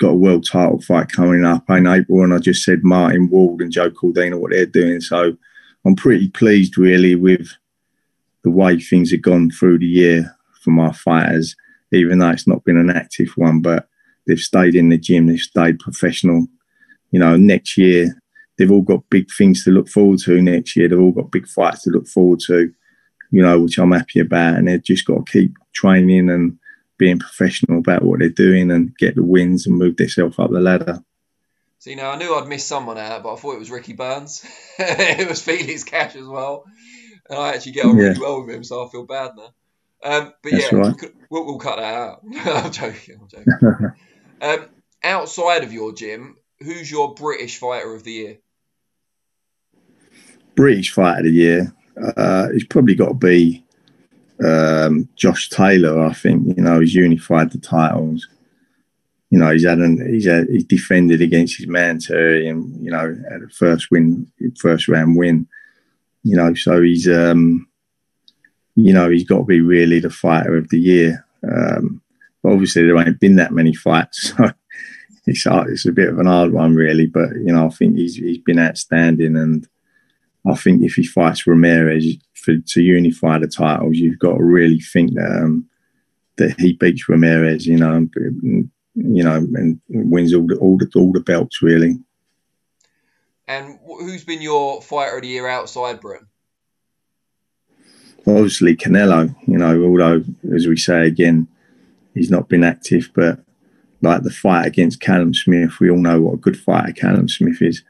got 0.00 0.10
a 0.10 0.14
world 0.14 0.46
title 0.46 0.80
fight 0.80 1.12
coming 1.12 1.44
up 1.44 1.68
in 1.70 1.86
April, 1.86 2.24
and 2.24 2.34
I 2.34 2.38
just 2.38 2.64
said 2.64 2.82
Martin 2.82 3.28
Ward 3.30 3.60
and 3.60 3.70
Joe 3.70 3.90
Cordina 3.90 4.38
what 4.38 4.50
they're 4.50 4.66
doing. 4.66 5.00
So, 5.00 5.36
I'm 5.84 5.96
pretty 5.96 6.28
pleased 6.28 6.76
really 6.76 7.14
with 7.14 7.48
the 8.42 8.50
way 8.50 8.78
things 8.78 9.10
have 9.10 9.22
gone 9.22 9.50
through 9.50 9.78
the 9.78 9.86
year 9.86 10.36
for 10.62 10.70
my 10.70 10.92
fighters, 10.92 11.56
even 11.92 12.18
though 12.18 12.30
it's 12.30 12.46
not 12.46 12.64
been 12.64 12.76
an 12.76 12.90
active 12.90 13.30
one, 13.36 13.62
but 13.62 13.88
they've 14.26 14.38
stayed 14.38 14.74
in 14.74 14.90
the 14.90 14.98
gym, 14.98 15.26
they've 15.26 15.38
stayed 15.38 15.78
professional. 15.78 16.46
You 17.10 17.20
know, 17.20 17.36
next 17.36 17.76
year 17.76 18.20
they've 18.56 18.70
all 18.70 18.82
got 18.82 19.08
big 19.10 19.28
things 19.36 19.64
to 19.64 19.70
look 19.70 19.88
forward 19.88 20.20
to. 20.20 20.40
Next 20.40 20.76
year 20.76 20.88
they've 20.88 21.00
all 21.00 21.12
got 21.12 21.32
big 21.32 21.48
fights 21.48 21.82
to 21.82 21.90
look 21.90 22.06
forward 22.06 22.40
to. 22.46 22.72
You 23.32 23.42
know, 23.42 23.60
which 23.60 23.78
I'm 23.78 23.92
happy 23.92 24.20
about, 24.20 24.56
and 24.56 24.68
they've 24.68 24.82
just 24.82 25.06
got 25.06 25.24
to 25.24 25.32
keep 25.32 25.56
training 25.72 26.28
and 26.30 26.58
being 27.00 27.18
professional 27.18 27.78
about 27.80 28.02
what 28.04 28.20
they're 28.20 28.28
doing 28.28 28.70
and 28.70 28.96
get 28.96 29.16
the 29.16 29.24
wins 29.24 29.66
and 29.66 29.76
move 29.76 29.96
themselves 29.96 30.38
up 30.38 30.50
the 30.50 30.60
ladder. 30.60 31.02
See, 31.80 31.96
now 31.96 32.12
I 32.12 32.16
knew 32.16 32.34
I'd 32.36 32.46
missed 32.46 32.68
someone 32.68 32.98
out, 32.98 33.24
but 33.24 33.32
I 33.32 33.36
thought 33.36 33.54
it 33.54 33.58
was 33.58 33.70
Ricky 33.70 33.94
Burns. 33.94 34.44
it 34.78 35.28
was 35.28 35.42
Felix 35.42 35.82
Cash 35.82 36.14
as 36.14 36.26
well 36.26 36.64
and 37.30 37.38
I 37.38 37.54
actually 37.54 37.72
get 37.72 37.86
on 37.86 37.96
really 37.96 38.14
yeah. 38.14 38.20
well 38.20 38.44
with 38.44 38.54
him, 38.54 38.64
so 38.64 38.84
I 38.84 38.90
feel 38.90 39.06
bad 39.06 39.32
now. 39.36 39.54
Um, 40.02 40.32
but 40.42 40.52
That's 40.52 40.72
yeah, 40.72 40.78
right. 40.78 40.94
we'll, 41.30 41.46
we'll, 41.46 41.58
cut 41.58 41.76
that 41.76 41.94
out. 41.94 42.22
I'm 42.64 42.72
joking. 42.72 43.20
I'm 43.20 43.28
joking. 43.28 43.92
um, 44.42 44.66
outside 45.04 45.62
of 45.62 45.72
your 45.72 45.92
gym, 45.92 46.36
who's 46.58 46.90
your 46.90 47.14
British 47.14 47.58
fighter 47.58 47.94
of 47.94 48.02
the 48.02 48.12
year? 48.12 48.38
British 50.56 50.92
fighter 50.92 51.18
of 51.18 51.24
the 51.24 51.30
year. 51.30 51.74
Uh, 51.96 52.48
it's 52.52 52.64
probably 52.64 52.94
got 52.94 53.08
to 53.08 53.14
be 53.14 53.64
um, 54.90 55.08
Josh 55.16 55.48
Taylor. 55.48 56.04
I 56.04 56.12
think 56.12 56.56
you 56.56 56.62
know 56.62 56.80
he's 56.80 56.94
unified 56.94 57.52
the 57.52 57.58
titles. 57.58 58.28
You 59.30 59.38
know 59.38 59.50
he's 59.52 59.64
had 59.64 59.78
an, 59.78 60.06
he's 60.12 60.26
had, 60.26 60.48
defended 60.68 61.22
against 61.22 61.58
his 61.58 61.68
man 61.68 61.98
Terry, 61.98 62.48
and 62.48 62.84
you 62.84 62.90
know 62.90 63.16
a 63.30 63.48
first 63.48 63.90
win, 63.90 64.30
first 64.58 64.88
round 64.88 65.16
win 65.16 65.46
you 66.22 66.36
know, 66.36 66.54
so 66.54 66.82
he's, 66.82 67.08
um, 67.08 67.66
you 68.76 68.92
know, 68.92 69.10
he's 69.10 69.24
got 69.24 69.38
to 69.38 69.44
be 69.44 69.60
really 69.60 70.00
the 70.00 70.10
fighter 70.10 70.56
of 70.56 70.68
the 70.68 70.78
year. 70.78 71.24
Um, 71.42 72.02
but 72.42 72.52
obviously 72.52 72.84
there 72.84 72.98
ain't 72.98 73.20
been 73.20 73.36
that 73.36 73.52
many 73.52 73.74
fights, 73.74 74.34
so 74.36 74.52
it's 75.26 75.46
it's 75.46 75.86
a 75.86 75.92
bit 75.92 76.08
of 76.08 76.18
an 76.18 76.26
hard 76.26 76.52
one 76.52 76.74
really. 76.74 77.06
But 77.06 77.30
you 77.34 77.52
know, 77.52 77.66
I 77.66 77.70
think 77.70 77.96
he's 77.96 78.16
he's 78.16 78.38
been 78.38 78.58
outstanding, 78.58 79.36
and 79.36 79.66
I 80.46 80.54
think 80.54 80.82
if 80.82 80.94
he 80.94 81.04
fights 81.04 81.46
Ramirez 81.46 82.16
for, 82.34 82.56
to 82.56 82.80
unify 82.80 83.38
the 83.38 83.46
titles, 83.46 83.96
you've 83.96 84.18
got 84.18 84.36
to 84.36 84.42
really 84.42 84.80
think 84.80 85.14
that 85.14 85.30
um, 85.30 85.68
that 86.36 86.58
he 86.58 86.72
beats 86.72 87.08
Ramirez, 87.08 87.66
you 87.66 87.76
know, 87.76 87.92
and, 87.92 88.70
you 88.94 89.22
know, 89.22 89.36
and 89.36 89.80
wins 89.88 90.34
all 90.34 90.46
the 90.46 90.56
all 90.56 90.78
the 90.78 90.90
all 90.96 91.12
the 91.12 91.20
belts 91.20 91.62
really. 91.62 91.98
And 93.46 93.78
who's 93.84 94.24
been 94.24 94.40
your 94.40 94.80
fighter 94.80 95.16
of 95.16 95.22
the 95.22 95.28
year 95.28 95.48
outside 95.48 96.00
Britain? 96.00 96.28
Obviously 98.26 98.76
Canelo, 98.76 99.34
you 99.46 99.58
know, 99.58 99.82
although 99.82 100.22
as 100.54 100.66
we 100.66 100.76
say 100.76 101.06
again, 101.06 101.48
he's 102.14 102.30
not 102.30 102.48
been 102.48 102.64
active, 102.64 103.10
but 103.14 103.40
like 104.02 104.22
the 104.22 104.30
fight 104.30 104.66
against 104.66 105.00
Callum 105.00 105.34
Smith, 105.34 105.78
we 105.80 105.90
all 105.90 105.98
know 105.98 106.20
what 106.20 106.34
a 106.34 106.38
good 106.38 106.58
fighter 106.58 106.92
Callum 106.92 107.28
Smith 107.28 107.60
is. 107.60 107.82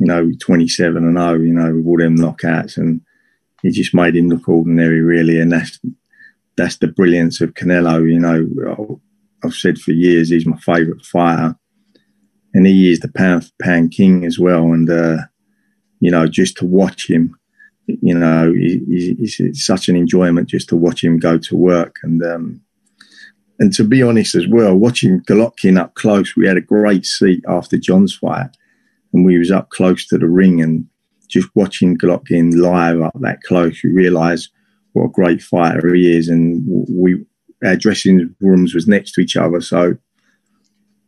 You 0.00 0.06
know, 0.06 0.32
27 0.40 0.96
and 1.04 1.16
0, 1.16 1.34
you 1.34 1.52
know, 1.52 1.74
with 1.74 1.86
all 1.86 1.98
them 1.98 2.16
knockouts, 2.16 2.76
and 2.76 3.00
he 3.62 3.70
just 3.70 3.94
made 3.94 4.16
him 4.16 4.28
look 4.28 4.48
ordinary, 4.48 5.00
really. 5.00 5.38
And 5.38 5.52
that's 5.52 5.78
that's 6.56 6.78
the 6.78 6.88
brilliance 6.88 7.40
of 7.40 7.54
Canelo. 7.54 8.10
You 8.10 8.18
know, 8.18 9.00
I've 9.44 9.54
said 9.54 9.78
for 9.78 9.92
years 9.92 10.30
he's 10.30 10.46
my 10.46 10.56
favourite 10.58 11.04
fighter, 11.04 11.54
and 12.54 12.66
he 12.66 12.90
is 12.90 13.00
the 13.00 13.12
pound 13.12 13.44
for 13.44 13.52
pound 13.62 13.92
king 13.92 14.24
as 14.24 14.38
well. 14.38 14.72
And 14.72 14.90
uh, 14.90 15.18
you 16.00 16.10
know, 16.10 16.26
just 16.26 16.56
to 16.58 16.66
watch 16.66 17.08
him, 17.08 17.38
you 17.86 18.14
know, 18.14 18.52
it's 18.56 19.66
such 19.66 19.88
an 19.88 19.96
enjoyment 19.96 20.48
just 20.48 20.68
to 20.70 20.76
watch 20.76 21.04
him 21.04 21.18
go 21.18 21.38
to 21.38 21.56
work 21.56 21.96
and. 22.02 22.22
Um, 22.22 22.62
and 23.60 23.74
to 23.74 23.84
be 23.84 24.02
honest 24.02 24.34
as 24.34 24.48
well, 24.48 24.74
watching 24.74 25.20
Golovkin 25.20 25.78
up 25.78 25.94
close, 25.94 26.34
we 26.34 26.48
had 26.48 26.56
a 26.56 26.62
great 26.62 27.04
seat 27.04 27.44
after 27.46 27.76
John's 27.76 28.16
fight, 28.16 28.48
and 29.12 29.24
we 29.24 29.38
was 29.38 29.50
up 29.50 29.70
close 29.70 30.06
to 30.08 30.18
the 30.18 30.28
ring, 30.28 30.62
and 30.62 30.86
just 31.28 31.48
watching 31.54 31.96
Golovkin 31.96 32.54
live 32.54 33.00
up 33.00 33.14
that 33.20 33.42
close, 33.42 33.82
you 33.84 33.92
realise 33.92 34.48
what 34.92 35.04
a 35.04 35.08
great 35.08 35.40
fighter 35.40 35.94
he 35.94 36.16
is. 36.16 36.28
And 36.28 36.64
we, 36.88 37.24
our 37.64 37.76
dressing 37.76 38.34
rooms 38.40 38.74
was 38.74 38.88
next 38.88 39.12
to 39.12 39.20
each 39.20 39.36
other, 39.36 39.60
so 39.60 39.96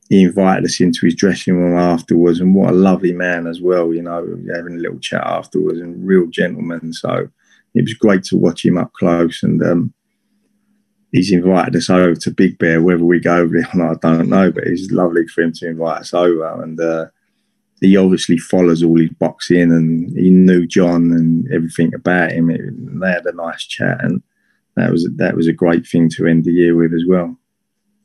he 0.08 0.22
invited 0.22 0.64
us 0.64 0.80
into 0.80 1.06
his 1.06 1.14
dressing 1.14 1.54
room 1.54 1.78
afterwards, 1.78 2.40
and 2.40 2.54
what 2.54 2.70
a 2.70 2.74
lovely 2.74 3.12
man 3.12 3.46
as 3.46 3.60
well. 3.60 3.94
You 3.94 4.02
know, 4.02 4.20
having 4.54 4.76
a 4.76 4.80
little 4.80 4.98
chat 4.98 5.22
afterwards, 5.24 5.80
and 5.80 6.06
real 6.06 6.26
gentleman. 6.26 6.92
So 6.92 7.28
it 7.74 7.82
was 7.82 7.94
great 7.94 8.22
to 8.24 8.36
watch 8.36 8.64
him 8.64 8.76
up 8.76 8.92
close, 8.92 9.42
and 9.42 9.62
um, 9.62 9.94
he's 11.12 11.32
invited 11.32 11.76
us 11.76 11.88
over 11.88 12.14
to 12.14 12.30
Big 12.30 12.58
Bear. 12.58 12.82
Whether 12.82 13.04
we 13.04 13.20
go 13.20 13.38
over 13.38 13.54
there 13.54 13.68
or 13.72 13.88
not, 13.88 14.04
I 14.04 14.16
don't 14.16 14.28
know, 14.28 14.52
but 14.52 14.64
it's 14.64 14.90
lovely 14.90 15.26
for 15.26 15.42
him 15.42 15.52
to 15.54 15.68
invite 15.68 16.00
us 16.02 16.12
over. 16.12 16.62
And 16.62 16.78
uh, 16.78 17.06
he 17.82 17.96
obviously 17.96 18.38
follows 18.38 18.82
all 18.82 18.96
his 18.96 19.10
boxing 19.10 19.72
and 19.72 20.16
he 20.16 20.30
knew 20.30 20.66
John 20.66 21.10
and 21.10 21.52
everything 21.52 21.92
about 21.94 22.30
him. 22.30 22.48
It, 22.48 22.60
they 23.00 23.10
had 23.10 23.26
a 23.26 23.34
nice 23.34 23.64
chat, 23.64 24.02
and 24.04 24.22
that 24.76 24.90
was 24.90 25.08
that 25.16 25.36
was 25.36 25.48
a 25.48 25.52
great 25.52 25.86
thing 25.86 26.08
to 26.10 26.26
end 26.26 26.44
the 26.44 26.52
year 26.52 26.76
with 26.76 26.94
as 26.94 27.04
well. 27.06 27.36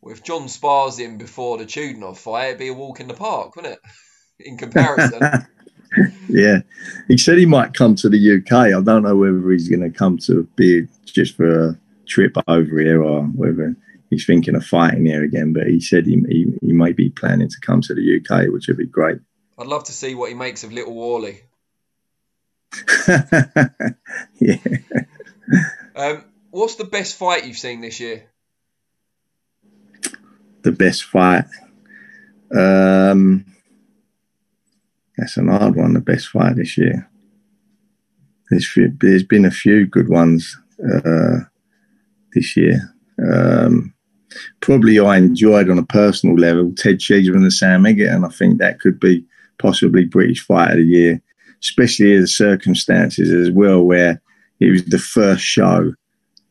Well, 0.01 0.13
if 0.13 0.23
John 0.23 0.49
spars 0.49 0.97
him 0.97 1.19
before 1.19 1.59
the 1.59 1.65
Chudinov 1.65 2.17
fight, 2.17 2.47
it'd 2.47 2.59
be 2.59 2.69
a 2.69 2.73
walk 2.73 2.99
in 2.99 3.07
the 3.07 3.13
park, 3.13 3.55
wouldn't 3.55 3.75
it? 3.75 3.79
In 4.47 4.55
comparison. 4.55 5.19
yeah, 6.29 6.59
he 7.07 7.17
said 7.17 7.39
he 7.39 7.47
might 7.47 7.73
come 7.73 7.95
to 7.95 8.07
the 8.07 8.37
UK. 8.37 8.51
I 8.51 8.81
don't 8.81 9.01
know 9.01 9.15
whether 9.15 9.49
he's 9.49 9.67
going 9.67 9.81
to 9.81 9.89
come 9.89 10.19
to 10.19 10.43
be 10.55 10.87
just 11.05 11.35
for 11.35 11.69
a 11.69 11.79
trip 12.07 12.35
over 12.47 12.79
here 12.79 13.01
or 13.01 13.23
whether 13.23 13.75
he's 14.11 14.27
thinking 14.27 14.53
of 14.55 14.63
fighting 14.63 15.07
here 15.07 15.23
again. 15.23 15.53
But 15.53 15.65
he 15.65 15.79
said 15.79 16.05
he, 16.05 16.23
he, 16.29 16.53
he 16.61 16.71
might 16.71 16.95
be 16.95 17.09
planning 17.09 17.49
to 17.49 17.59
come 17.61 17.81
to 17.81 17.95
the 17.95 18.21
UK, 18.21 18.53
which 18.53 18.67
would 18.67 18.77
be 18.77 18.85
great. 18.85 19.17
I'd 19.58 19.67
love 19.67 19.86
to 19.86 19.91
see 19.91 20.15
what 20.15 20.30
he 20.30 20.36
makes 20.36 20.63
of 20.63 20.72
Little 20.72 20.93
Wally. 20.93 21.41
yeah. 24.39 24.58
Um, 25.96 26.24
what's 26.52 26.76
the 26.76 26.84
best 26.84 27.15
fight 27.15 27.46
you've 27.46 27.58
seen 27.58 27.82
this 27.82 28.00
year? 28.00 28.26
The 30.62 30.72
best 30.72 31.06
fight. 31.06 31.46
Um, 32.56 33.46
that's 35.17 35.38
an 35.38 35.48
hard 35.48 35.76
one. 35.76 35.93
The 35.93 36.02
best 36.02 36.28
fight 36.28 36.56
this 36.56 36.78
year. 36.78 37.10
There's, 38.50 38.78
there's 39.00 39.24
been 39.24 39.46
a 39.46 39.52
few 39.52 39.86
good 39.88 40.10
ones. 40.10 40.58
Uh, 40.80 41.39
this 42.38 42.56
year. 42.56 42.96
Um, 43.20 43.93
probably 44.62 45.00
I 45.00 45.17
enjoyed 45.17 45.70
on 45.70 45.80
a 45.80 45.86
personal 45.86 46.36
level 46.36 46.74
Ted 46.76 47.00
Cheeseman 47.00 47.38
and 47.38 47.46
the 47.46 47.52
Sam 47.52 47.86
and 47.86 48.26
I 48.26 48.30
think 48.30 48.60
that 48.60 48.80
could 48.80 49.00
be 49.00 49.26
possibly 49.60 50.06
British 50.06 50.46
Fight 50.46 50.72
of 50.72 50.78
the 50.78 50.84
Year, 50.84 51.22
especially 51.62 52.15
in 52.15 52.22
the 52.22 52.28
circumstances 52.28 53.32
as 53.32 53.52
well, 53.52 53.84
where 53.84 54.22
it 54.60 54.72
was 54.72 54.86
the 54.86 55.00
first 55.00 55.43
show. 55.43 55.93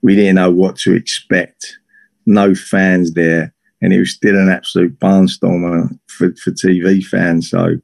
We 0.02 0.14
didn't 0.14 0.36
know 0.36 0.50
what 0.50 0.76
to 0.78 0.94
expect. 0.94 1.78
No 2.26 2.54
fans 2.54 3.12
there, 3.14 3.54
and 3.80 3.92
it 3.92 3.98
was 3.98 4.12
still 4.12 4.36
an 4.36 4.48
absolute 4.48 4.98
barnstormer 4.98 5.98
for, 6.06 6.34
for 6.36 6.50
TV 6.50 7.04
fans. 7.04 7.50
So 7.50 7.76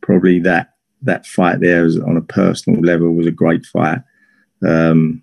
probably 0.00 0.40
that 0.40 0.70
that 1.02 1.26
fight 1.26 1.60
there 1.60 1.82
was 1.82 1.98
on 1.98 2.16
a 2.16 2.22
personal 2.22 2.80
level 2.80 3.14
was 3.14 3.26
a 3.26 3.32
great 3.32 3.64
fight. 3.64 4.00
Um, 4.66 5.22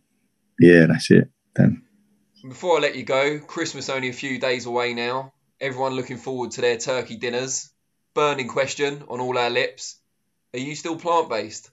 yeah, 0.59 0.87
that's 0.87 1.11
it. 1.11 1.29
Then. 1.55 1.83
Before 2.47 2.77
I 2.77 2.81
let 2.81 2.95
you 2.95 3.03
go, 3.03 3.39
Christmas 3.39 3.89
only 3.89 4.09
a 4.09 4.13
few 4.13 4.39
days 4.39 4.65
away 4.65 4.93
now. 4.93 5.33
Everyone 5.59 5.93
looking 5.93 6.17
forward 6.17 6.51
to 6.51 6.61
their 6.61 6.77
turkey 6.77 7.17
dinners. 7.17 7.71
Burning 8.17 8.47
question 8.47 9.03
on 9.09 9.19
all 9.19 9.37
our 9.37 9.51
lips. 9.51 9.97
Are 10.55 10.59
you 10.59 10.73
still 10.73 10.95
plant 10.95 11.29
based? 11.29 11.69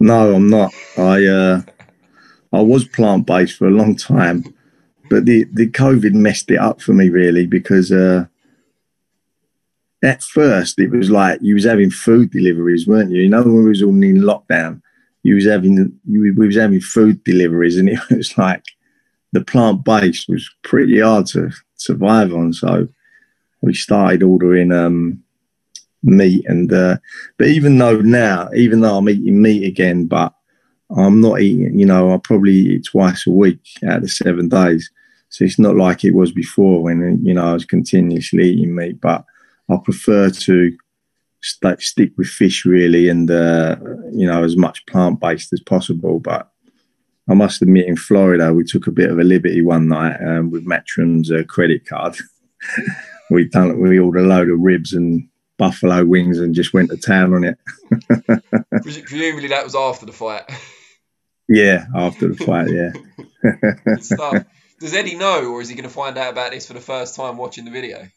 No, 0.00 0.34
I'm 0.34 0.50
not. 0.50 0.74
I 0.96 1.24
uh, 1.24 1.62
I 2.52 2.60
was 2.60 2.84
plant 2.84 3.24
based 3.24 3.56
for 3.56 3.68
a 3.68 3.70
long 3.70 3.94
time, 3.94 4.52
but 5.08 5.26
the, 5.26 5.44
the 5.52 5.68
COVID 5.68 6.12
messed 6.12 6.50
it 6.50 6.58
up 6.58 6.82
for 6.82 6.92
me 6.92 7.08
really 7.08 7.46
because 7.46 7.92
uh, 7.92 8.26
at 10.02 10.24
first 10.24 10.80
it 10.80 10.90
was 10.90 11.08
like 11.08 11.38
you 11.40 11.54
was 11.54 11.64
having 11.64 11.92
food 11.92 12.32
deliveries, 12.32 12.84
weren't 12.84 13.12
you? 13.12 13.22
You 13.22 13.28
know 13.28 13.44
when 13.44 13.62
we 13.62 13.68
was 13.68 13.84
all 13.84 13.90
in 13.90 14.22
lockdown, 14.22 14.82
you 15.22 15.36
was 15.36 15.46
having 15.46 15.96
you, 16.04 16.34
we 16.36 16.46
was 16.48 16.56
having 16.56 16.80
food 16.80 17.22
deliveries, 17.22 17.78
and 17.78 17.88
it 17.88 18.00
was 18.10 18.36
like 18.36 18.64
the 19.32 19.44
plant 19.44 19.84
based 19.84 20.28
was 20.28 20.50
pretty 20.62 20.98
hard 20.98 21.26
to 21.26 21.52
survive 21.76 22.34
on. 22.34 22.52
So 22.52 22.88
we 23.60 23.74
started 23.74 24.22
ordering 24.22 24.72
um, 24.72 25.22
meat, 26.02 26.44
and 26.46 26.72
uh, 26.72 26.96
but 27.36 27.48
even 27.48 27.78
though 27.78 28.00
now, 28.00 28.48
even 28.54 28.80
though 28.80 28.96
I'm 28.96 29.08
eating 29.08 29.42
meat 29.42 29.64
again, 29.64 30.06
but 30.06 30.34
I'm 30.96 31.20
not 31.20 31.40
eating. 31.40 31.78
You 31.78 31.86
know, 31.86 32.12
I 32.12 32.18
probably 32.18 32.52
eat 32.52 32.86
twice 32.86 33.26
a 33.26 33.30
week 33.30 33.60
out 33.86 34.02
of 34.02 34.10
seven 34.10 34.48
days. 34.48 34.90
So 35.30 35.44
it's 35.44 35.58
not 35.58 35.76
like 35.76 36.04
it 36.04 36.14
was 36.14 36.32
before 36.32 36.82
when 36.82 37.20
you 37.24 37.34
know 37.34 37.44
I 37.44 37.52
was 37.52 37.64
continuously 37.64 38.50
eating 38.50 38.74
meat. 38.74 39.00
But 39.00 39.24
I 39.68 39.76
prefer 39.76 40.30
to 40.30 40.76
st- 41.42 41.82
stick 41.82 42.12
with 42.16 42.28
fish 42.28 42.64
really, 42.64 43.08
and 43.08 43.30
uh, 43.30 43.76
you 44.12 44.26
know 44.26 44.42
as 44.44 44.56
much 44.56 44.86
plant 44.86 45.20
based 45.20 45.52
as 45.52 45.60
possible. 45.60 46.20
But 46.20 46.50
I 47.28 47.34
must 47.34 47.60
admit, 47.60 47.86
in 47.86 47.96
Florida, 47.96 48.54
we 48.54 48.64
took 48.64 48.86
a 48.86 48.92
bit 48.92 49.10
of 49.10 49.18
a 49.18 49.24
liberty 49.24 49.60
one 49.60 49.88
night 49.88 50.16
um, 50.26 50.50
with 50.50 50.66
Matchroom's 50.66 51.30
uh, 51.30 51.42
credit 51.46 51.86
card. 51.86 52.16
we 53.30 53.48
done 53.48 53.80
we 53.80 53.98
ordered 53.98 54.24
a 54.24 54.26
load 54.26 54.48
of 54.48 54.60
ribs 54.60 54.92
and 54.92 55.28
buffalo 55.58 56.04
wings 56.04 56.38
and 56.38 56.54
just 56.54 56.72
went 56.72 56.90
to 56.90 56.96
town 56.96 57.34
on 57.34 57.44
it. 57.44 57.58
Presumably, 58.82 59.48
that 59.48 59.64
was 59.64 59.74
after 59.74 60.06
the 60.06 60.12
fight. 60.12 60.50
Yeah, 61.48 61.86
after 61.94 62.28
the 62.28 62.36
fight. 62.36 62.68
Yeah. 62.70 62.92
Does 64.80 64.94
Eddie 64.94 65.16
know, 65.16 65.50
or 65.52 65.60
is 65.60 65.68
he 65.68 65.74
going 65.74 65.88
to 65.88 65.94
find 65.94 66.16
out 66.16 66.32
about 66.32 66.52
this 66.52 66.66
for 66.66 66.74
the 66.74 66.80
first 66.80 67.16
time 67.16 67.36
watching 67.36 67.64
the 67.64 67.70
video? 67.70 68.08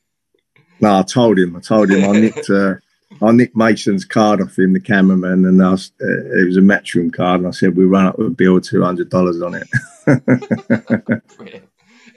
No, 0.79 0.99
I 0.99 1.01
told 1.01 1.39
him. 1.39 1.55
I 1.55 1.59
told 1.59 1.89
him 1.89 2.07
I 2.07 2.19
nicked. 2.19 2.49
Uh, 2.49 2.75
I 3.21 3.31
nicked 3.31 3.57
Mason's 3.57 4.05
card 4.05 4.41
off 4.41 4.57
him, 4.57 4.73
the 4.73 4.79
cameraman, 4.79 5.45
and 5.45 5.61
I 5.61 5.71
was, 5.71 5.91
uh, 6.01 6.07
it 6.07 6.45
was 6.45 6.57
a 6.57 6.61
Matchroom 6.61 7.11
card, 7.13 7.41
and 7.41 7.47
I 7.47 7.51
said 7.51 7.75
we 7.75 7.83
run 7.83 8.05
up 8.05 8.17
with 8.17 8.27
a 8.27 8.31
bill 8.31 8.61
two 8.61 8.83
hundred 8.83 9.09
dollars 9.09 9.41
on 9.41 9.55
it. 9.55 9.67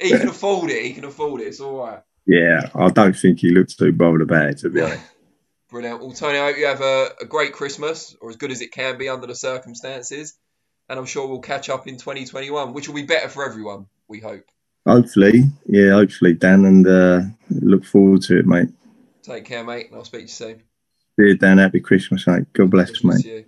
he 0.01 0.11
can 0.11 0.29
afford 0.29 0.71
it. 0.71 0.85
He 0.85 0.93
can 0.93 1.05
afford 1.05 1.41
it. 1.41 1.49
It's 1.49 1.61
all 1.61 1.79
right. 1.79 2.03
Yeah, 2.27 2.71
I 2.75 2.89
don't 2.89 3.17
think 3.17 3.41
he 3.41 3.51
looks 3.51 3.77
too 3.77 3.93
bothered 3.93 4.23
about 4.23 4.51
it, 4.51 4.59
to 4.59 4.71
be 4.71 4.81
honest. 4.81 5.05
Brilliant. 5.71 6.01
Well, 6.01 6.13
Tony, 6.13 6.39
I 6.39 6.47
hope 6.47 6.57
you 6.57 6.67
have 6.67 6.81
a, 6.81 7.09
a 7.23 7.25
great 7.25 7.53
Christmas, 7.53 8.17
or 8.21 8.31
as 8.31 8.37
good 8.37 8.53
as 8.53 8.61
it 8.61 8.73
can 8.73 8.97
be 8.97 9.09
under 9.09 9.27
the 9.27 9.35
circumstances. 9.35 10.35
And 10.89 10.99
I'm 10.99 11.07
sure 11.07 11.27
we'll 11.27 11.41
catch 11.41 11.69
up 11.69 11.89
in 11.89 11.97
2021, 11.97 12.73
which 12.75 12.89
will 12.89 12.95
be 12.95 13.03
better 13.03 13.29
for 13.29 13.45
everyone. 13.45 13.87
We 14.09 14.21
hope. 14.21 14.45
Hopefully, 14.87 15.45
yeah, 15.67 15.93
hopefully, 15.93 16.35
Dan, 16.35 16.65
and 16.67 16.87
uh, 16.87 17.21
look 17.51 17.85
forward 17.85 18.23
to 18.23 18.39
it, 18.39 18.47
mate. 18.47 18.69
Take 19.23 19.47
care, 19.47 19.65
mate, 19.65 19.87
and 19.87 19.97
I'll 19.97 20.05
speak 20.05 20.21
to 20.21 20.25
you 20.25 20.29
soon. 20.29 20.63
Yeah, 21.17 21.35
Dan. 21.39 21.59
Happy 21.59 21.81
Christmas, 21.81 22.27
mate. 22.27 22.53
God 22.53 22.71
bless, 22.71 22.91
Christmas 22.91 23.25
mate. 23.25 23.47